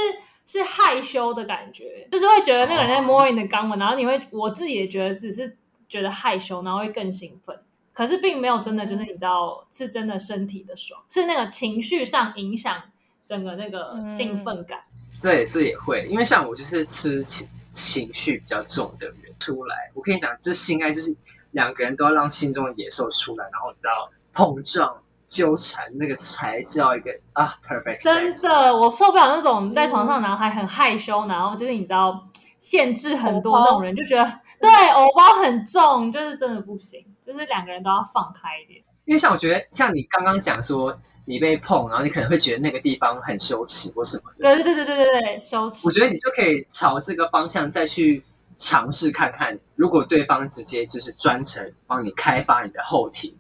[0.47, 5.57] 是害羞的感觉，就是会觉得那个人在摸你的肛门，然后你会，我自己也觉得只是
[5.89, 7.59] 觉得害羞，然后会更兴奋。
[7.93, 12.83] 可是并没有真的就是你知道，是真的身体的爽，是那个情绪上影响
[13.25, 14.81] 整个那个兴奋感。
[15.19, 21.17] 这这也会，因为像我就是吃情情绪比较重的人出来，我跟你讲，这性爱就是
[21.53, 25.04] 两个人都要让心中的野兽出来，然后你知道碰撞。
[25.35, 28.01] 纠缠那个才叫一个啊，perfect。
[28.01, 32.29] 真的，我受不了那种在床上然后还很害羞，然后就是你知道
[32.61, 34.25] 限制很多那种人，就觉得
[34.61, 38.81] 对偶包很重，就是真的不行，就是两个人都要放开一点。
[39.07, 45.81] 因为像我觉得，像你刚刚讲说你被碰，然后你可能会觉得那个地方很羞耻或什么的，对对对对对对对，羞耻。
[45.85, 48.23] 我觉得你就可以朝这个方向再去
[48.57, 53.37] 尝试看看，如果对方直接就是专程帮你开发你的后庭，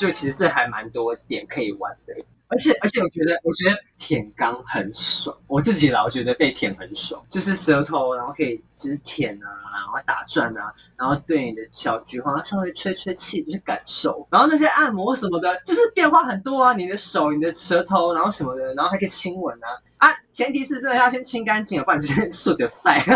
[0.00, 2.14] 就其实这还蛮多点可以玩的。
[2.48, 19.68] 而且而且我觉得我觉得舔肛很爽，我自己老，觉得被舔很爽，就是舌头然后可以就是舔啊，然后打转啊，然后对你的小菊花稍微吹吹气就是感受，然后那些按摩什么的，就是变化很多啊，你的手、你的舌头，然后什么的，然后还可以亲吻啊。
[19.98, 22.98] 啊，前提是真的要先清干净，不然就是漱 就塞。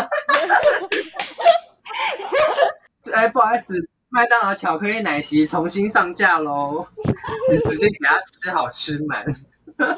[3.12, 3.74] 哎，不好意思，
[4.14, 6.86] 麦当劳巧克力奶昔重新上架喽，
[7.50, 9.24] 你直接给他吃好吃满。
[9.76, 9.90] 那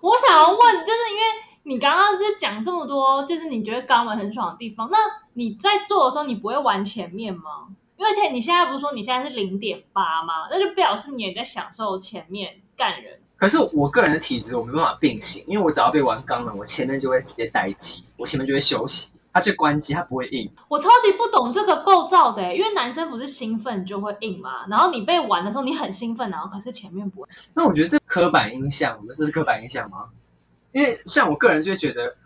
[0.00, 1.22] 我想要问，就是因为
[1.64, 4.96] 你刚刚是讲这么多，就是你觉得肛门很爽的地方，那
[5.34, 7.68] 你在做的时候，你不会玩前面吗？
[7.98, 10.48] 因为而且你现在不是说你现在是零点八吗？
[10.50, 13.20] 那就表示你也在享受前面干人。
[13.36, 20.50] 可是我个人的体质我没办法并行，因为我只要被玩肛门，我前面就会直接待机，我前面就会休息，它就关机，它不会硬。
[20.68, 27.28] 我超级不懂这个构造的欸，因为男生不是兴奋就会硬嘛，然后你被玩的时候你很兴奋，然后可是前面不会。
[27.54, 30.06] 那我觉得这刻板印象，这是刻板印象吗？
[30.72, 32.16] 因为像我个人就觉得，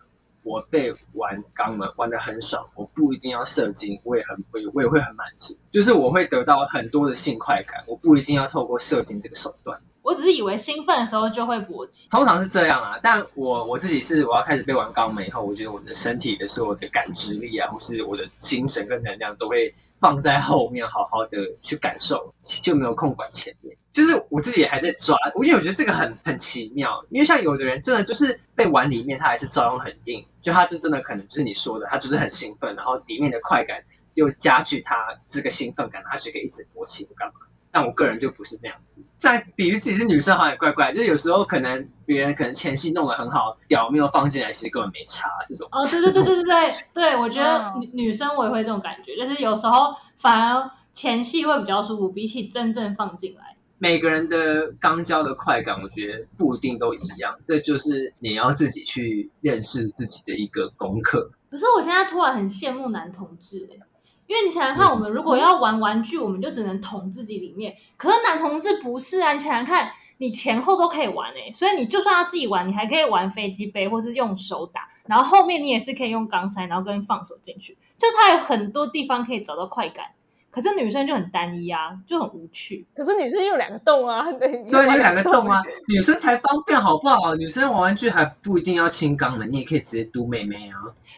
[0.43, 9.81] 我被玩肛门玩的很爽，我不一定要射精，我也很我也我也会很满足，就是我会得到很多的性快感，我不一定要透过射精这个手段。
[10.03, 12.09] 我只是以为兴奋的时候就会勃起。
[12.11, 23.77] 通常是这样啊，但我我自己是我要开始被玩肛门以后，我觉得我的身体的所有的感知力啊，或是我的精神跟能量都会放在后面，好好的去感受，就没有空管前面。
[23.93, 33.85] 就是我自己还在抓，因为我觉得这个很很奇妙，因为像有的人真的就是被玩里面，他还是照样很硬，就他就真的可能就是你说的，他就是很兴奋，然后里面的快感
[34.15, 37.35] 又加剧他这个兴奋感，他就可以一直勃起不干嘛。
[37.73, 39.03] 但我个人就不是那样子。
[39.19, 45.69] 在比喻自己是女生好像也怪怪，就是有时候可能别人可能前戏弄得很好，屌没有放进来，其实根本没差这种。
[45.73, 53.57] 哦，对对对对对对对，我觉得嗯女女生我也会这种感觉，就是有时候反而前戏会比较舒服，比起真正放进来。
[53.79, 61.33] 每个人的刚交的快感，我觉得不一定都一样，这就是你要自己去认识自己的一个功课。
[61.51, 63.77] 可是我现在突然很羡慕男同志哎、
[64.27, 67.77] 因为你想想看，我们如果要玩玩具，我们就只能捅自己里面。
[67.97, 80.07] 可是男同志不是啊，你想想看，你前后都可以玩哎、所以你就算要自己玩，你还可以玩飞机杯，或是用手打，然后后面你也是可以用钢塞，然后跟放手进去，就它有很多地方可以找到快感。
[80.53, 82.87] 可是女生就很单一啊，就很无趣。
[82.95, 87.35] 可是女生有两个洞啊，对， 对，有两个洞啊，女生才方便好不好？
[87.35, 90.77] 女生玩玩具还不一定要清钢门，你也可以直接嘟妹妹啊。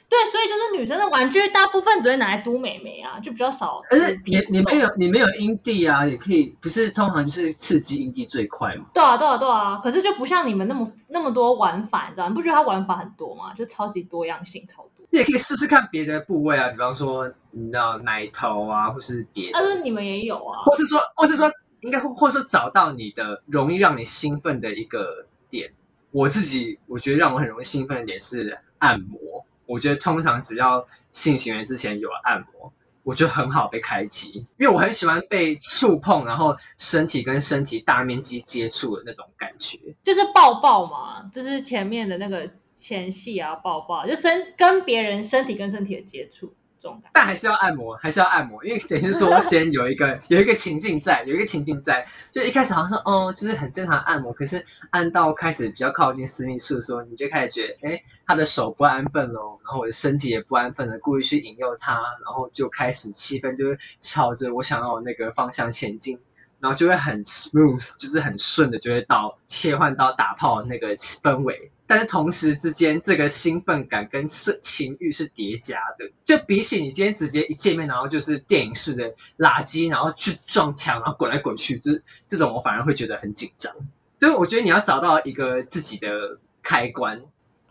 [0.09, 3.83] 对，所以就是女生的玩具大部分只会拿来嘟妹妹啊，就比较少。
[3.91, 8.85] 可是你你没有你没有阴蒂啊，也可以，不是通常就是刺激阴蒂最快嘛？
[8.95, 9.81] 对啊，对啊，对啊。
[9.83, 12.29] 可是就不像你们那么那么多玩法，你知道？
[12.29, 13.53] 你不觉得它玩法很多吗？
[13.57, 15.04] 就超级多样性，超多。
[15.15, 20.61] 你也可以试试看别的部位啊，比方说你知道奶头啊，或是别的但是你们也有啊。
[20.65, 21.49] 或是说，或是说，
[21.83, 25.73] 应该或或是说找到你的容易让你兴奋的一个点。
[26.11, 29.47] 我自己我觉得让我很容易兴奋的点是按摩。
[29.67, 32.73] 我觉得通常只要性行为之前有按摩，
[33.05, 39.79] 我就很好被开机，因为我很喜欢被触碰，然后身体跟身体大面积接触的那种感觉。
[40.03, 42.51] 就是抱抱嘛，就是前面的那个
[42.85, 47.11] 前戏啊，抱抱，就身跟别人身体跟身体的接触这种感。
[47.15, 66.21] 但还是要按摩，还是要按摩，因为等于说先有一个有一个情境在，有一个情境在，就一开始好像说，哦，就是很正常按摩，可是按到开始比较靠近私密处的时候，你就开始觉得，哎，他的手不安分喽，然后我的身体也不安分了，故意去引诱他，然后就开始气氛就是朝着我想要的那个方向前进。
[66.65, 71.71] 然后就会很 smooth，就是很顺的，就会到切换到打炮那个氛围。
[71.87, 76.11] 但是同时之间，这个兴奋感跟色情欲是叠加的。
[76.25, 83.75] 就比起你今天直接一见面，然后就是电影式的垃圾，然后去撞墙，然后滚来滚去，就是这种我反而会觉得很紧张。
[84.19, 87.21] 所以我觉得你要找到一个自己的开关。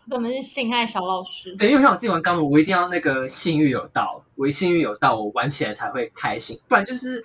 [0.08, 1.56] 我们是性爱小老师。
[1.56, 7.24] 对，因为像我自己玩钢门，我一定要那个性欲有到，我一性欲有到，我玩起来才会开心，不然就是。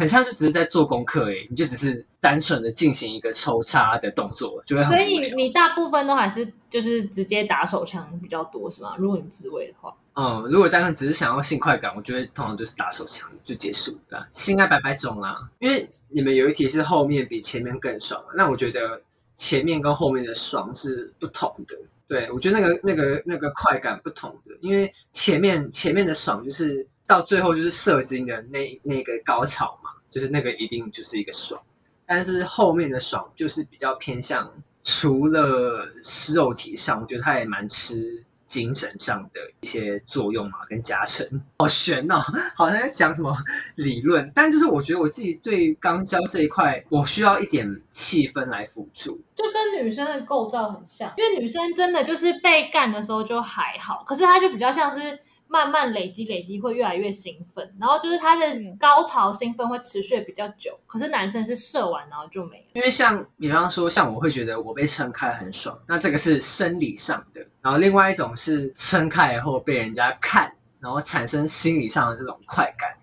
[0.00, 8.96] 很像就只是在做功课诶，你就只是单纯的进行一个抽插的动作，就会很所以你你大部分都还是就是直接打手枪比较多是吗？
[8.96, 14.26] 如果你自慰的话，嗯，如果单纯只是想要性快感，我觉得通常就是打手枪就结束了。
[14.32, 19.02] 性爱百百种啦，因为你们有一题是后面比前面更爽，那我觉得
[19.34, 21.76] 前面跟后面的爽是不同的。
[22.08, 29.79] 对，我觉得那个那个那个快感不同的，因为前面前面的爽就是到最后就是射精的那那个高潮嘛，
[30.10, 31.62] 就是那个一定就是一个爽，
[32.04, 34.52] 但是后面的爽就是比较偏向
[34.82, 41.44] 除了吃肉体上，我觉得它也蛮吃精神上的一些作用嘛，跟加成。
[41.58, 42.20] 好悬哦，
[42.56, 43.36] 好像在讲什么
[43.76, 49.20] 理论，但就是我觉得我自己对肛交这一块，我需要一点气氛来辅助。
[49.36, 55.20] 就跟女生的构造很像，因为女生真的就是被干的时候就还好，可是她就比较像是
[55.52, 62.64] 慢慢累积累积会越来越兴奋，然后就是他的嗯高潮兴奋会持续得比较久，可是男生是射完然后就没了。
[62.74, 72.98] 因为像比方说，像我会觉得我被撑开很爽，那这个是生理上的；然后另外一种是撑开以后被人家看，然后产生心理上的这种快感，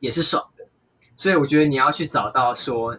[0.00, 0.66] 也是爽的。
[1.16, 2.98] 所以我觉得你要去找到说，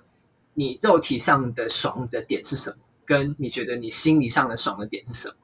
[0.53, 5.35] 你肉体上的爽的点是什么，跟你觉得你心理上的爽的点是什么，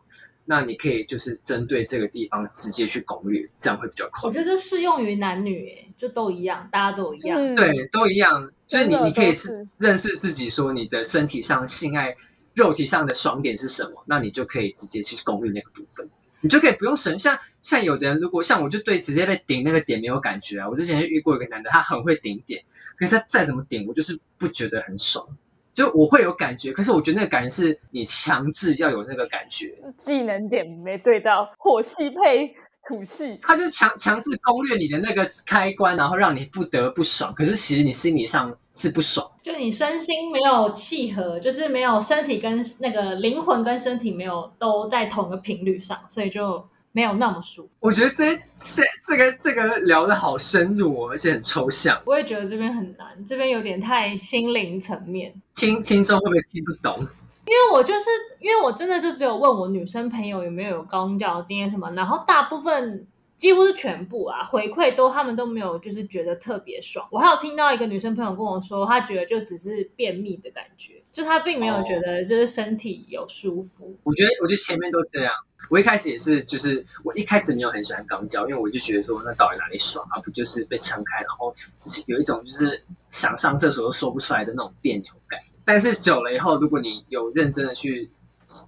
[0.45, 4.33] 那你可以就是针对这个地方直接去攻略，这样会比较快我。
[4.33, 7.37] 觉得这适用于男女，诶，就都一样，大家都一样。
[7.39, 12.15] 嗯，对，都一样，所以你你可以是是认识自己，说你的身体上性爱、
[12.53, 16.09] 肉体上的爽点是什么，那你就可以直接去攻略那个部分，
[16.41, 17.19] 你就可以不用省。
[17.19, 22.63] 像像有的人，如果像我就对直接被顶那个点没有感觉啊，我之前就遇过一个男的，他很会顶点，
[22.97, 25.37] 可是他再怎么顶，我就是不觉得很爽。
[25.73, 32.55] 就我会有感觉，可是我觉得那个感觉是你强制要有那个感觉，技能点没对到，火系配
[32.87, 39.31] 土系，他就是强强制攻略你的那个开关，然后让你不得不爽，可是其实你心理上是不爽。
[39.43, 47.69] 就你身心没有契合，就是没有身体跟那个灵魂跟身体没有都在同一个频率上，所以就没有那么舒服。
[47.79, 55.33] 我觉得这这这个这个聊的好深入哦，而且很抽象，我也觉得这边很难，这边有点太心灵层面。
[55.55, 57.07] 听听众会不会听不懂？
[57.45, 58.05] 因为我就是
[58.39, 67.07] 因为我真的就只有问我女生朋友有没有有高教经验什么，然后大部分几乎是全部啊回馈都他们都没有就是觉得特别爽。
[67.11, 73.97] 我还有听到一个女生朋友跟我说，她觉得就只是便秘的感觉，就他并没有觉得就是身体有舒服。
[74.03, 75.33] 我觉得我觉得前面都这样，
[75.69, 80.19] 我一开始也是，就是我一开始没有很喜欢肛交，因为我就觉得说那到底哪里爽啊？
[80.21, 85.41] 不就是被撑开，然后就是有一种就是想上厕所都说不出来的那种别扭感。
[85.65, 88.09] 但是久了以后，如果你有认真的去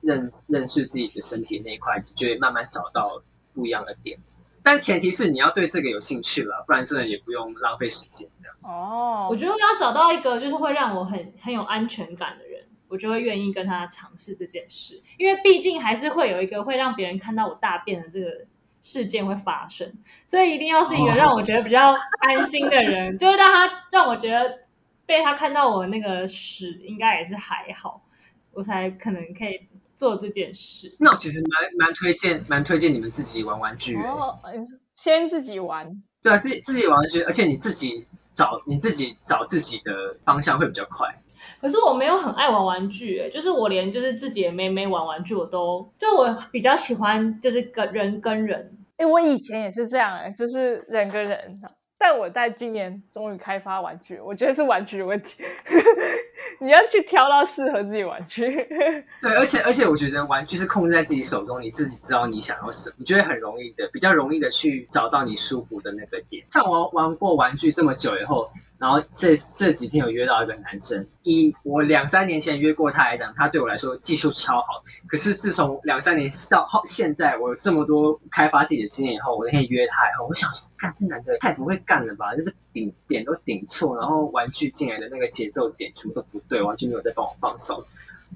[0.01, 3.23] 认认识自己的身体那一块，你就会慢慢找到
[3.53, 4.19] 不一样的点。
[4.64, 8.55] 但前提是你要对这个有兴趣了，不然真的也不用浪费时间这样。
[8.61, 18.45] 哦，我觉得要找到一个就是会让我很很有安全感的人，我就会愿意跟他尝试这件事，因为毕竟还是会有一个会让别人看到我大便的这个
[18.82, 19.93] 事件会发生，
[20.28, 24.59] 所以一定要是一个让我觉得比较安心的人，就是让他让我觉得
[25.05, 28.01] 被他看到我那个屎应该也是还好，
[28.53, 30.95] 我才可能可以做这件事。
[30.99, 34.39] 那我其实蛮蛮推荐蛮推荐你们自己玩玩具、欸，哦，
[34.95, 41.19] 先自己玩，对啊，自己自己玩玩具，而且你自己找你自己找自己的方向会比较快。
[41.59, 51.61] 可是我没有很爱玩玩具、欸，就是我连就是自己的妹妹玩玩具我都，就我比较喜欢就是跟人跟人，哎，我以前也是这样，哎，就是人跟人，
[52.03, 55.41] 但我在今年终于开发玩具，我觉得是玩具的问题，
[56.59, 58.45] 你要去挑到适合自己玩具。
[59.21, 66.43] 对，而且而且我觉得玩具是控制在自己手中，你自己知道你想要什么，你就会很容易的，比较容易的去找到你舒服的那个点。
[66.49, 68.51] 像我玩过玩具这么久以后，
[68.84, 74.84] 然后这这几天有约到一个男生，以我两三年前约过他来讲，他对我来说技术超好。
[75.07, 82.36] 可是自从两三年到后现在，我有这么多开发自己的经验以后，我那天约他以后，我想说，干这男的太不会干了吧？
[82.36, 87.86] 这个顶点都顶错，然后玩具进来的那个节奏点全部都不对，完全没有在帮我放松。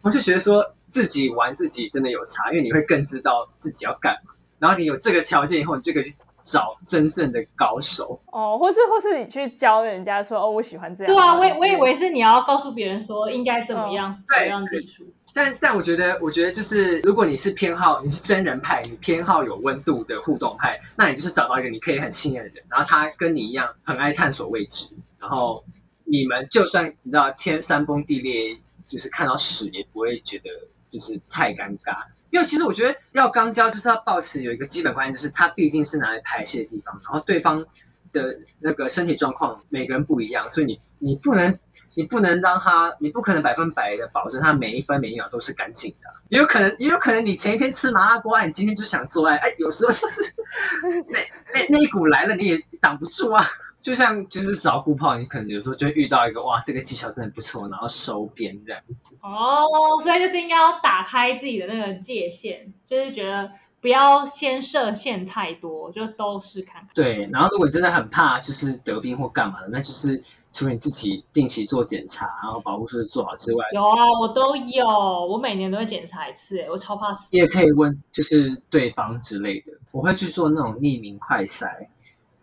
[0.01, 4.31] 我就觉得说自己玩自己真的有差，因为你会更知道自己要干嘛。
[4.59, 6.15] 然后你有这个条件以后，你就可以去
[6.47, 8.19] 找真正的高手。
[8.31, 11.13] 哦，或是或是你去教人家说，哦，我喜欢这样。
[11.13, 15.11] 对啊，我我以为是你要告诉别人说应该怎么样，才对让自己舒服。
[15.33, 24.87] 但但我觉得，我觉得就是，如果你是偏好你是真人派，你偏好有温度的互动派，那你就是找到一个你可以很信任的人，然后他跟你一样很爱探索未知，
[25.19, 25.63] 然后
[26.05, 30.49] 你们就算你知道天山崩地裂，就是看到屎也不会觉得
[30.97, 32.05] 就是太尴尬。
[32.29, 37.65] 因为其实我觉得要肛交就是要保持有一个基本观念，就是它毕竟是拿来排泄的地方，然后对方
[38.11, 41.57] 的那个身体状况每个人不一样，所以你你不能
[41.93, 50.21] 你不能让他，你不可能百分百的保证他每一分每一秒都是干净的，也有可能也有可能你前一天吃麻辣锅，你今天就想做爱，哎，有时候就是
[51.07, 51.19] 那
[51.53, 53.45] 那那一股来了你也挡不住啊，
[53.87, 59.15] 就像就是找顾炮，你可能有时候就会遇到一个哇，这个技巧真的不错，然后收编这样子。
[59.21, 59.63] 哦，
[60.03, 66.89] 所以就是应该要打开自己的那个界限，就是觉得不要先设限太多，就都试看看。
[66.93, 70.21] 对，然后如果你真的很怕就是得病或干嘛的，那就是
[70.51, 77.29] 除了你自己定期做检查，然后保护措施做好之外，有啊，我都有，我每年都会检查一次，哎，我超怕死。
[77.31, 79.71] 你也可以问就是对方之类的。
[79.93, 81.87] 我会去做那种匿名快筛，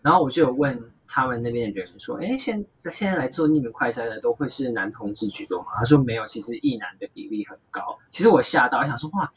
[0.01, 5.67] 然后我就有问他们那边的人说，哎，现现在来做匿名快筛的都会是男同志居多吗？
[5.79, 7.99] 他说没有，其实异男的比例很高。
[8.11, 9.33] 其实我吓到，我想说哇。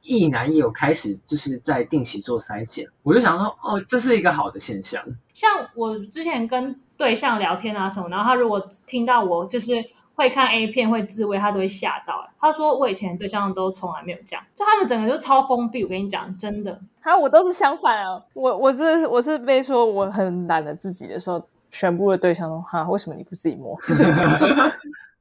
[0.00, 5.04] 异男也有开始就是在定期做筛检，我就想说，哦，这是一个好的现象。
[5.34, 12.30] 像我之前跟对象聊天啊什么，然后他如果听到我就是会看 A 片会自慰，他都会吓到。
[12.40, 15.82] 他说我以前对象都从来没有这样，就他们整个就超封闭。
[15.82, 16.80] 我跟你讲，真的。
[17.08, 23.74] 哈，我都是相反啊，我我是我是被说我很懒得自己的时候，全部的对象都哈，为什么你不自己摸？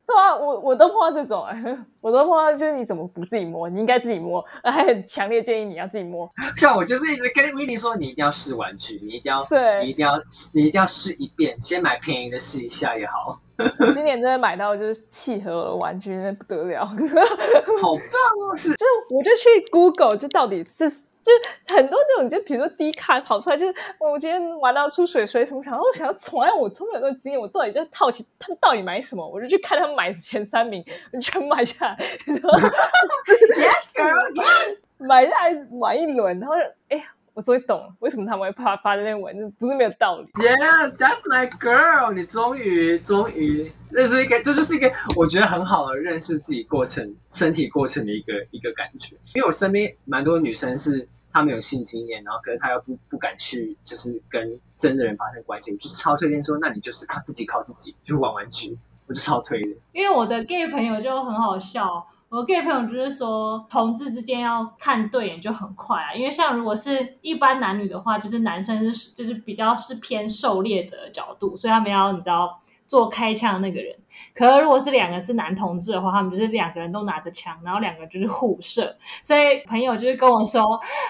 [0.07, 3.69] 对啊，我我都碰到这种哎，我都碰到就是你怎么不自己摸？
[3.69, 6.29] 你应该自己摸，还很强烈建议你要自己摸。
[6.57, 10.17] 像我就是一直跟维尼说，你一定要试玩具，你一定要，对，你一定要，
[10.53, 13.39] 你一定要试一遍，先买便宜的试一下也好。
[13.79, 18.55] 我 今年真的买到就是契合我的玩具，那不得了，好棒哦！
[18.55, 21.06] 是，就我就去 Google，就到底是。
[21.27, 30.81] 就是很多那种，就比如说低卡跑出来，就是我今天玩到出水水什么，想我想要从来我从来没有经验，我到底就好奇他们到底买什么，我就去看他们买前三名，
[31.21, 31.97] 全买下来，
[32.27, 36.55] Yes girl，Yes，买下来玩一轮，然后
[36.87, 40.27] 哎，我终于懂了为什么他们会发发这些文，不是没有道理。
[40.41, 51.09] Yes，that's my girl，你终于终于，这是一个这就是一个我觉得很好的认识自己过程、身体过程的一个一个感觉，因为我身边蛮多女生是。
[51.31, 59.69] 他没有性经验，然后可是他又不不敢去，就是跟真的人发生关系，我就超推荐说，那你就是靠自己，靠自己，就玩玩具，我就超推的。
[59.91, 72.61] 因为我的 gay 朋友就很好笑，我 gay 朋友就是说，同志之间要看对眼就很快啊，因为像如果是一般男女的话，就是男生是就是比较是偏狩猎者的角度，所以他们要你知道。
[72.87, 73.93] 做开枪那个人，
[74.33, 78.95] 可是如果是两个是男同志的话，他们就是两个人都拿着枪，然后两个就是互射。
[79.23, 80.63] 所以朋友就是跟我说，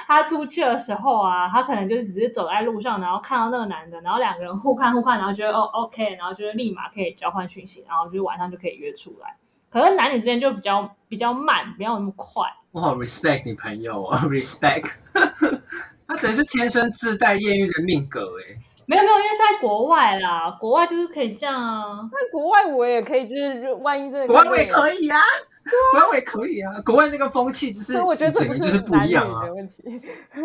[0.07, 9.35] 他出去的时候啊，他可能就是只是走在路上，然后看到那个男的，然后两个人互看互看，然后觉得哦 OK，然后就是立马可以交换讯息，然后就是晚上就可以约出来。
[9.69, 12.43] 可是男女之间就比较比较慢，不要那么快。
[12.71, 14.93] 我好 respect 你朋友啊，respect，
[16.07, 18.57] 他等于是天生自带艳遇的命格哎。
[18.89, 22.09] 没有没有，因为是在国外啦，国外就是可以这样啊。
[22.09, 24.27] 那国外我也可以，就是万一真的。
[24.27, 25.19] 国外我也可以啊，
[25.91, 26.71] 国外我也可以啊。
[26.85, 29.43] 国外那个风气就是，我觉得整个就是不一样啊。
[29.53, 29.83] 问题。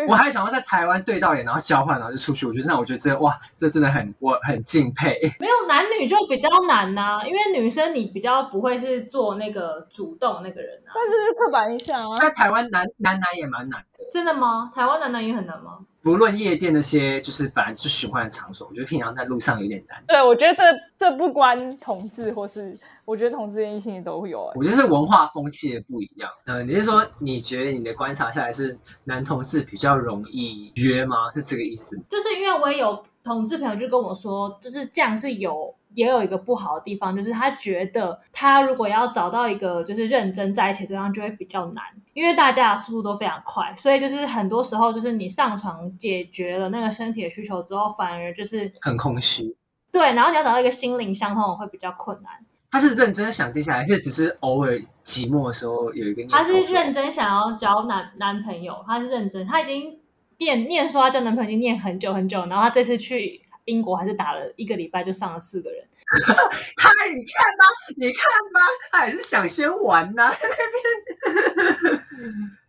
[0.09, 2.45] 我还想要在台湾对到眼，然后交换，然后就出去。
[2.45, 5.21] 我觉得那我觉得这哇，这真的很我很敬佩。
[5.39, 10.91] 没有男女就比较难呐，因为女生你比较不会是做那个主动那个人啊。
[10.93, 12.19] 但是刻板印象啊。
[12.19, 14.05] 在台湾男男男也蛮难的。
[14.13, 14.73] 真的吗？
[14.75, 15.79] 台湾男男也很难吗？
[16.03, 20.03] 不论夜店那些，就是反正就喜欢的场所，我觉得平常在路上有点难。
[20.07, 20.63] 对，我觉得这
[20.99, 24.51] 这不关同志，或是我觉得同志异性都有。
[24.55, 26.29] 我觉得是文化风气的不一样。
[26.47, 31.31] 呃，你是说你觉得你的观察下来是男同志比较容易约吗？
[31.33, 31.97] 是这个意思？
[32.09, 35.75] 就是因为我也有同志朋友就跟我说，就是这样是有。
[35.95, 41.85] 也有一个不好的地方，就是他觉得他如果要找到一个就是认真在一起对象，就会比较难，
[42.15, 49.57] 因为大家的速度都非常快，所以就是很多时候就是你上床解决了那个身体的需求之后，反而就是很空虚。
[49.91, 52.33] 对，然后你要找到一个心灵相通的会比较困难。
[52.71, 54.73] 他是认真想定下来，还是只是偶尔
[55.05, 56.27] 寂寞的时候有一个？
[56.31, 59.99] 他是认真想要交男男朋友，他是认真，他已经
[60.39, 63.43] 念念说他交男朋友已经念很久很久，然后他这次去。
[63.65, 65.85] 英国还是打了一个礼拜就上了四个人，
[66.77, 67.65] 他你看吧，
[67.97, 68.61] 你看吧，
[68.91, 70.33] 他也是想先玩呐，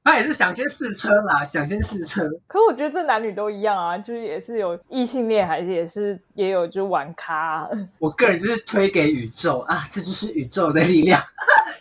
[0.03, 2.29] 他也是想先试车啦，想先试车。
[2.47, 7.67] 可我觉得这男女都一样啊，就是也是有异性恋，还是也是也有就玩咖。
[7.99, 11.19] 我个人就是推给宇宙啊，这就是宇宙的力量，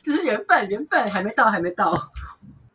[0.03, 1.93] 这是缘分，缘分还没到，还没到，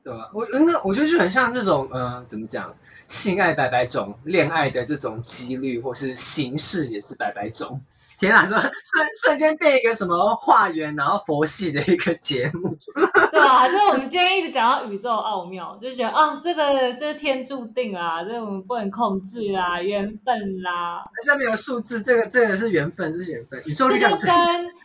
[0.03, 0.29] 对吧？
[0.33, 2.75] 我那，我觉得就很像这种，嗯，怎么讲？
[3.07, 7.81] 性爱百百种，恋爱的这种几率或是形式也是百百种。
[8.19, 8.71] 天啊，说瞬
[9.21, 12.75] 瞬间变一个什么化缘然后佛系的一个节目，
[13.31, 21.05] 对啊，就是我们今天一直讲到宇宙奥妙，就觉得啊，这个这是天注定啊，这我们不能控制啊，缘分啦。
[21.23, 23.61] 下面有数字，这个这个是缘分，这是缘分。
[23.67, 24.27] 宇宙力量跟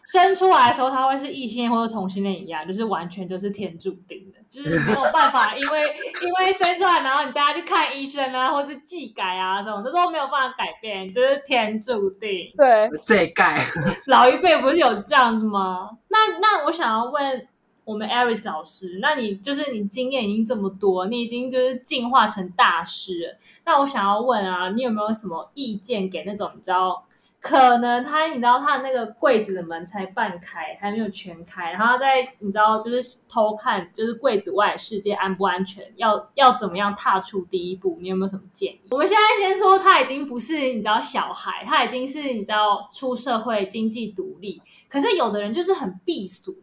[0.04, 4.41] 生出来的时候他会是异性或者同性恋一样，就是完全就是天注定的。
[4.52, 12.52] 就是没有办法，因为因为生出来，然后你带他去看医生啊，或是技改啊，这种这都没有办法改变，这是天注定。
[12.54, 13.58] 对，这盖
[14.04, 15.88] 老一辈不是有这样子吗？
[16.08, 17.48] 那那我想要问
[17.84, 23.38] 我们 Aris 老师，那你就是你经验已经这么多，你已经就是进化成大师了。
[23.64, 27.06] 那我想要问啊，你有没有什么意见给那种你知道？
[27.42, 37.98] 可能他，你知道他的那个柜子的门才半开，还没有全开，然后在你知道就是偷看，就是柜子外世界安不安全，要要怎么样踏出第一步？
[38.00, 38.80] 你有没有什么建议？
[38.92, 46.56] 我们现在先说他已经不是你知道小孩，他已经是你知道出社会经济独立，可是有的人就是很避俗，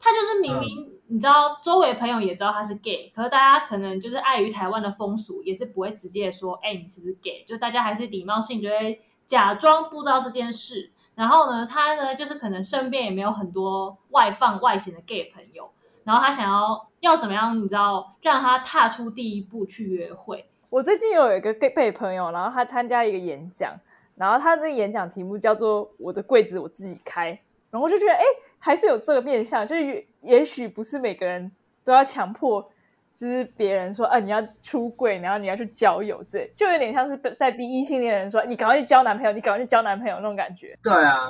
[0.00, 7.44] 他就是明明你知道周围朋友也知道他是 gay，可是大家可能就是碍于台湾的风俗，也是不会直接说，哎，你是不是 gay？
[7.46, 9.02] 就大家还是礼貌性就会。
[9.26, 15.70] 假装不知道这件事，然后呢，他呢就是可能身边也没有很多外放外显的 gay 朋友，
[16.04, 20.48] 然后他想要要怎么样，你知道，让他踏出第一步去约会。
[20.70, 23.74] 我最近有一个 gay 朋友，然后他参加一个演讲，
[24.16, 27.28] 然后他这个演讲题目叫做“我的柜子我自己开”，
[27.70, 28.22] 然后我就觉得，哎，
[28.58, 31.50] 还是有这个面向，就是也许不是每个人
[31.84, 32.70] 都要强迫。
[33.14, 40.76] 就是别人说，啊，你要出柜，然后你要去交友，这就有点像是在逼异性恋人说，你赶快去交男朋友，你赶快去交男朋友那种感觉。
[40.82, 41.28] 对啊，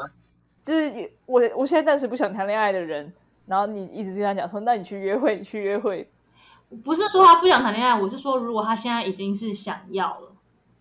[0.63, 3.13] 就是我我现在暂时不想谈恋爱的人，
[3.47, 6.09] 然后你一直跟他讲说，那你去约会，你去约会。
[6.83, 10.33] 不是说他不想谈恋爱，我是说，如果他现在已经是想要了，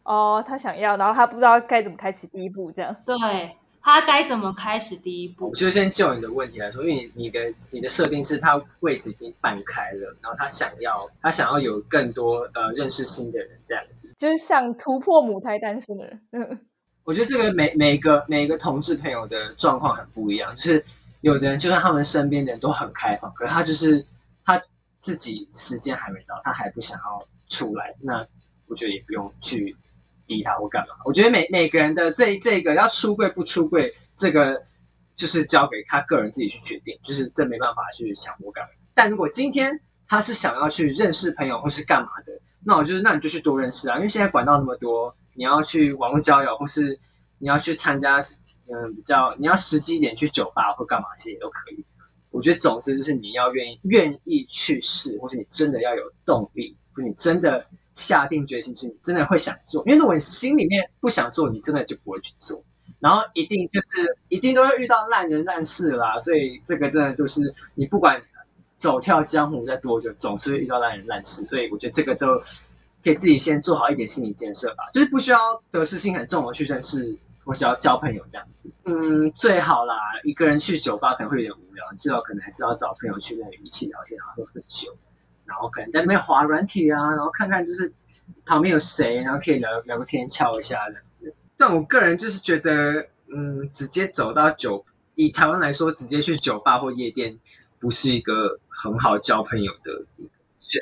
[0.04, 2.96] 哦，他想要，然后他不知道该怎么开启第一步，这样。
[3.06, 3.58] 对。
[3.84, 5.50] 他该怎么开始第一步？
[5.50, 16.62] 我就先就你的问题来说，因为你你的你的设定是他位置已经半开了，然后他想要他想要有更多呃认识新的人这样子，就是想突破母胎单身的人。
[17.04, 20.86] 我觉得这个每每个每个同志朋友的状况很不一样，就是
[21.20, 24.06] 有的人就算他们身边的人都很开放，可是他就是
[24.46, 24.64] 他
[24.98, 28.26] 自己时间还没到，他还不想要出来，那
[28.68, 29.76] 我觉得也不用去。
[30.26, 30.96] 逼他或干嘛？
[31.06, 34.62] 我觉得每每个人的这这个要出柜不出柜，这个
[35.16, 38.70] 就是交给他个人自己去决定，就是这没办法去强迫干嘛。
[38.94, 47.00] 但如果今天他是想要去认识朋友或是干嘛的，那我就是那你就去多认识啊，因为现在管道那么多，你要去网络交友或是
[47.38, 51.86] 你要去参加，嗯，比较你要实际一点去酒吧或干嘛，其实也都可以。
[52.32, 57.68] 我觉得总之就是你要愿意愿意去试，或是你真的要有动力，或你真的。
[57.94, 62.64] 下定决心去，你真的会想做，因为如果你心里面不想做，你真的就不会去做，
[63.00, 68.22] 然后一定就是一定都会遇到烂人烂事啦，所以这个真的就是你不管
[68.78, 72.42] 走跳江湖在多久，总是会遇到烂人烂事，所以我觉得这个就
[73.04, 84.96] 可以自己先做好一点心理建设吧，就是不需要得失心很重的去认识或是要交朋友这样子，嗯，最好啦，一个人去酒吧可能会有点无聊，最好可能还是要找朋友去那里一起聊天，然后喝酒。
[85.46, 87.94] 然后可能在那边滑软体啊，然后看看就是
[88.46, 91.32] 旁边有谁，然后可以聊聊个天，敲一下的。
[91.58, 94.86] 但我个人就是觉得，嗯，直接走到酒，
[95.16, 97.40] 以台湾来说，直接去酒吧或夜店，
[97.80, 100.06] 不是一个很好交朋友的。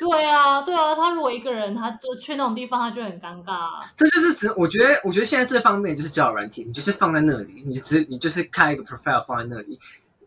[0.00, 3.84] 对啊，对啊，他如果一个人，他就去那种地方，他就很尴尬。
[3.96, 9.78] 这就是只，我觉得，我觉得现在最方便就是交友软体，你就是放在那里，你只你就是开一个 profile 放在那里。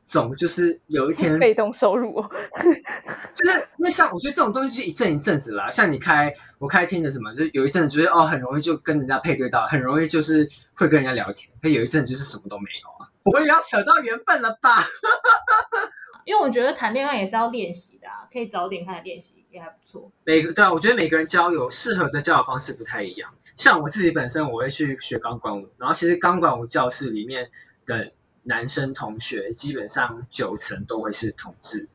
[0.05, 2.21] 总就是有一天 被动收入，
[3.35, 5.69] 就是因为像我觉得这种东西是一阵一阵子啦。
[5.69, 11.51] 像你开我开听的什么，就是有一阵子觉得哦很容易就跟人家配对到，很容易就是会跟人家聊天。
[11.61, 14.83] 可有一阵就是什么都没有啊，不会要扯到缘分了吧？
[16.25, 20.11] 因为我觉得谈恋爱也是要练习的啊，可以早点开始练习也还不错。
[20.23, 23.33] 每个对啊，我觉得每个人交友适合的交友方式不太一样。
[23.55, 27.49] 像我自己本身我会去学钢管舞，然后其实钢管舞教室里面
[27.87, 28.11] 的。
[28.45, 31.89] 男生同学基本上九成都会是同志。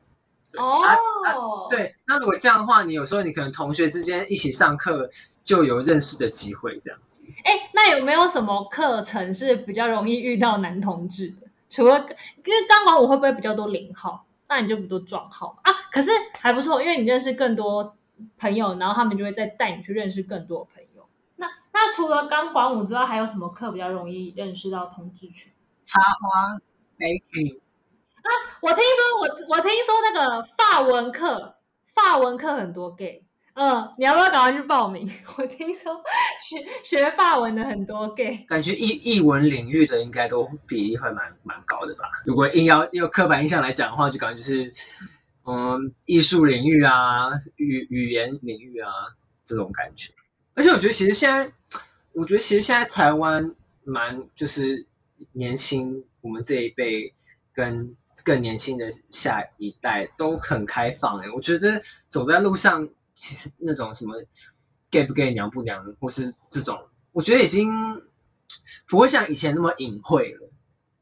[0.57, 5.09] 哦，对，那如果这样的话，你有时候你可能同学之间一起上课
[5.43, 7.23] 就有认识的机会，这样子。
[7.45, 11.47] 哎，那有没有什么课程是比较容易遇到男同志的？
[11.69, 14.25] 除了因为钢管舞会不会比较多零号？
[14.49, 15.71] 那你就不多撞号啊？
[15.89, 17.95] 可是还不错，因为你认识更多
[18.37, 21.07] 朋友，然后他们就会再带你去认识更多的朋友。
[21.37, 25.53] 那那除了钢管舞之外，还有什么课比较容易认识到同志群？
[25.91, 26.57] 插花
[26.97, 27.59] ，baking
[28.23, 28.29] 啊！
[28.61, 31.55] 我听说，我我听说那个法文课，
[31.93, 33.25] 法文课很多 gay，
[33.55, 35.11] 嗯，你要不要赶快去报名？
[35.37, 36.01] 我听说
[36.41, 42.05] 学学法文的很多 gay，感觉译译文领域的应该都比例会蛮蛮高的吧？
[42.25, 44.71] 如果硬要用刻板印象来讲的话，就感觉就是
[45.45, 48.89] 嗯，艺术领域啊，语语言领域啊
[49.43, 50.13] 这种感觉。
[50.53, 51.51] 而且我觉得其实现在，
[52.13, 54.87] 我觉得其实现在台湾蛮就是。
[55.31, 57.13] 年轻，我们这一辈
[57.53, 64.15] 跟更年轻的下一代都很开放诶、我觉得走在路上，其实那种什么
[64.89, 66.79] gay 不 gay 娘不娘，或是这种，
[67.11, 68.01] 我觉得已经
[68.87, 70.49] 不会像以前那么隐晦了。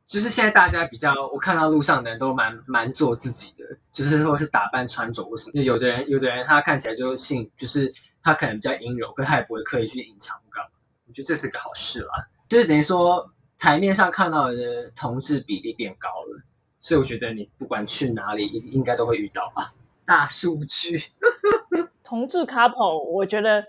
[0.07, 5.61] 就是现在大家比较，我看到路上的人都蛮蛮做自己的，就是或是打扮穿着或什么。
[5.61, 7.91] 有的人有的人他看起来就性，就是
[8.23, 10.71] 他可能比较阴柔，可他也不会刻意去隐藏干嘛。
[11.07, 16.41] 我觉得这是个好事啦，就是等于说台面上看到的同志比例变高了，
[16.79, 19.73] 所以我觉得你不管去哪里，应应该都会遇到吧。
[20.05, 20.97] 大数据，
[22.03, 23.63] 同志 couple，我觉得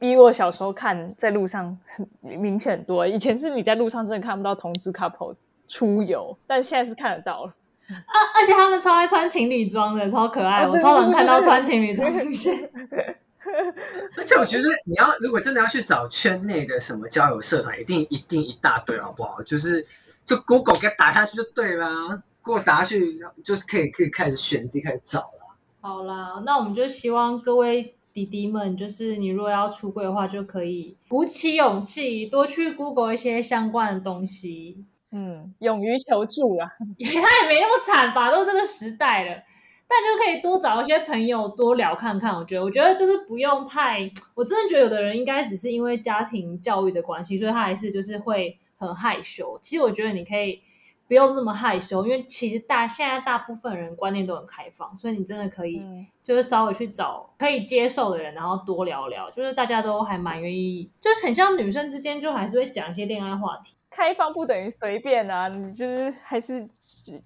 [0.00, 1.78] 比我小时候看在路上
[2.20, 3.06] 明显多。
[3.06, 5.36] 以前是你在路上真的看不到同志 couple
[5.68, 7.54] 出游，但现在是看得到了。
[7.88, 12.70] 啊，而且他们超爱穿情侣装的，超可爱，我超常看到穿情侣装出现。
[14.16, 19.42] 而且我觉得你要如果真的要去找圈内的什么交友社团，一定一定一大堆，好不好？
[19.42, 19.84] 就是
[20.24, 25.56] 就 Google 给打下去就对啦，Google 打下去就是可以可以开始选，自己开始找啦。
[25.80, 34.84] 好啦，那我们就希望各位弟弟们，就是你如果要出柜的话，就可以鼓起勇气，多去 Google 一些相关的东西。
[35.10, 36.66] 嗯，勇于求助啦。
[36.78, 39.42] 他 也没那么惨吧，都这个时代了，
[39.88, 42.34] 但就可以多找一些朋友多聊看看。
[42.34, 49.58] 我觉得，我觉得就是不用太，我真的觉得有的人应该只是因为家庭教育的关系，所以他还是就是会很害羞。
[49.62, 50.60] 其实我觉得你可以
[51.08, 63.74] 不用这么害羞，因为其实大现在大部分人观念都很开放，所以你真的可以嗯就是稍微去找可以接受的人，然后多聊聊，就是大家都还蛮愿意，就是很像女生之间就还是会讲一些恋爱话题。
[63.90, 66.68] 开放不等于随便啊，你就是还是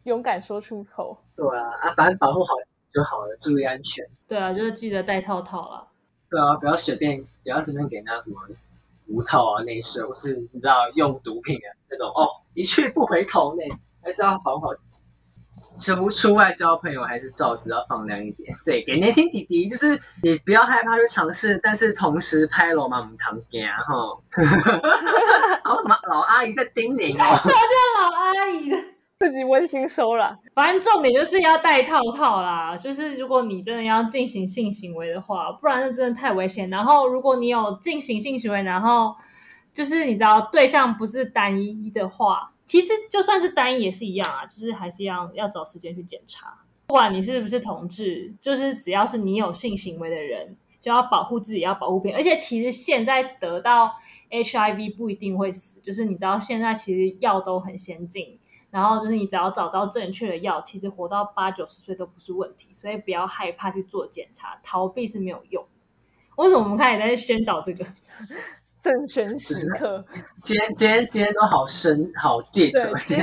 [0.05, 1.19] 勇敢说出口。
[1.35, 2.55] 对啊，啊，反正保护好
[2.95, 4.07] 就好了，注意安全。
[4.29, 5.89] 对啊，就是记得戴套套啦。
[6.31, 8.37] 对啊，不要随便不要随便给人家什么
[9.13, 13.63] 无套啊、那些，或是你知道用毒品的那种哦，一去不回头呢，
[14.03, 15.03] 还是要保护好自己。
[15.85, 18.55] 出出外交朋友还是照子要放亮一点。
[18.65, 23.95] 对，给年轻弟弟就是你不要害怕去尝试，但是同时拍罗马唔堂惊哈。
[25.65, 27.25] 老， 妈老阿姨在叮咛哦。
[28.01, 28.77] 老阿姨的，
[29.23, 30.37] 自己温馨收了。
[30.53, 32.77] 反正重点就是要戴套套啦。
[32.77, 36.69] 就是如果你真的要进行性行为的话，不然那真的太危险。
[36.69, 39.15] 然后如果你有进行性行为，然后
[39.73, 46.59] 就是你知道对象不是单一的话，其实就算是单一也是一样啊，就是还是要要找时间去检查。
[46.89, 52.21] 不管你是不是同志，就是只要是你有性行为的人，就要保护自己，要保护别人。
[52.21, 53.93] 而且其实现在得到
[54.31, 58.39] HIV 不一定会死，就是你知道现在其实药都很先进，
[58.73, 65.65] 然后就是你只要找到正确的药，其实活到八九十岁都不是问题，所以不要害怕去做检查，逃避是没有用。
[66.37, 67.85] 为什么我们开始在宣导这个？
[68.81, 70.05] 正选时刻，
[70.39, 73.17] 今天今天今天都好深好 deep，对，今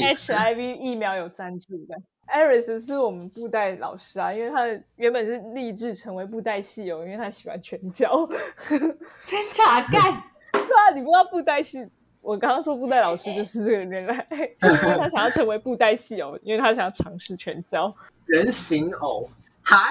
[0.00, 0.14] 天。
[0.14, 1.96] HIV 疫苗有赞助的。
[2.32, 8.28] Aris 是我们布袋老师啊，因为他的原本是立志成为布袋戏友，因为他喜欢拳脚。
[9.26, 10.22] 真假干？
[10.52, 11.84] 对啊，你不知道布袋戏？
[12.22, 14.26] 我刚刚说布袋老师就是这个原来，
[14.60, 17.94] 他想要成为布袋戏偶，因为他想要尝试拳脚。
[18.26, 19.24] 人形偶
[19.62, 19.90] 海汉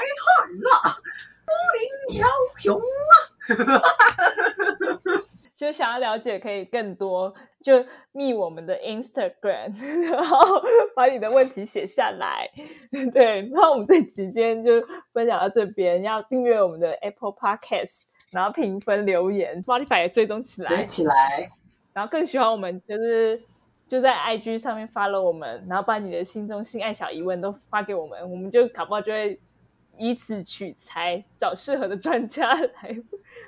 [0.61, 0.97] 啦，
[1.47, 1.51] 武
[2.13, 3.82] 林枭雄啊！
[5.55, 9.73] 就想要了解可以更多，就密我们的 Instagram，
[10.09, 10.61] 然后
[10.95, 12.49] 把你的问题写下来。
[13.11, 14.71] 对，然后我们这集今天就
[15.11, 20.82] 分享到这边，要订阅我们的 Apple Podcast，然后评分留言，Spotify 也追踪起来连。
[20.84, 21.51] 起来，
[21.93, 23.41] 然后更喜欢我们就是
[23.87, 29.39] 就在 IG 上面发了我们，然后把你的心中性爱小疑问都发给我们，我们就搞不好就会
[29.97, 32.97] 以此取材，找适合的专家来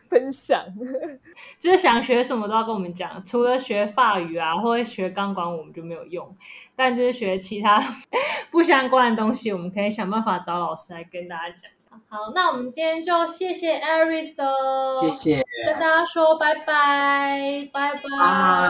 [0.09, 0.65] 分享。
[1.59, 6.33] 就是想学什么都要跟我们讲，除了学法语啊或者学钢管，我们就没有用。
[6.75, 7.79] 但就是学其他
[8.51, 11.71] 不相关的东西，我们可以想办法找老师来跟大家讲。
[12.07, 15.45] 好，那我们今天就谢谢 Ariso，谢谢。
[15.65, 18.01] 跟大家说拜拜，拜拜，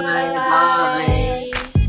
[0.03, 1.80] 拜拜。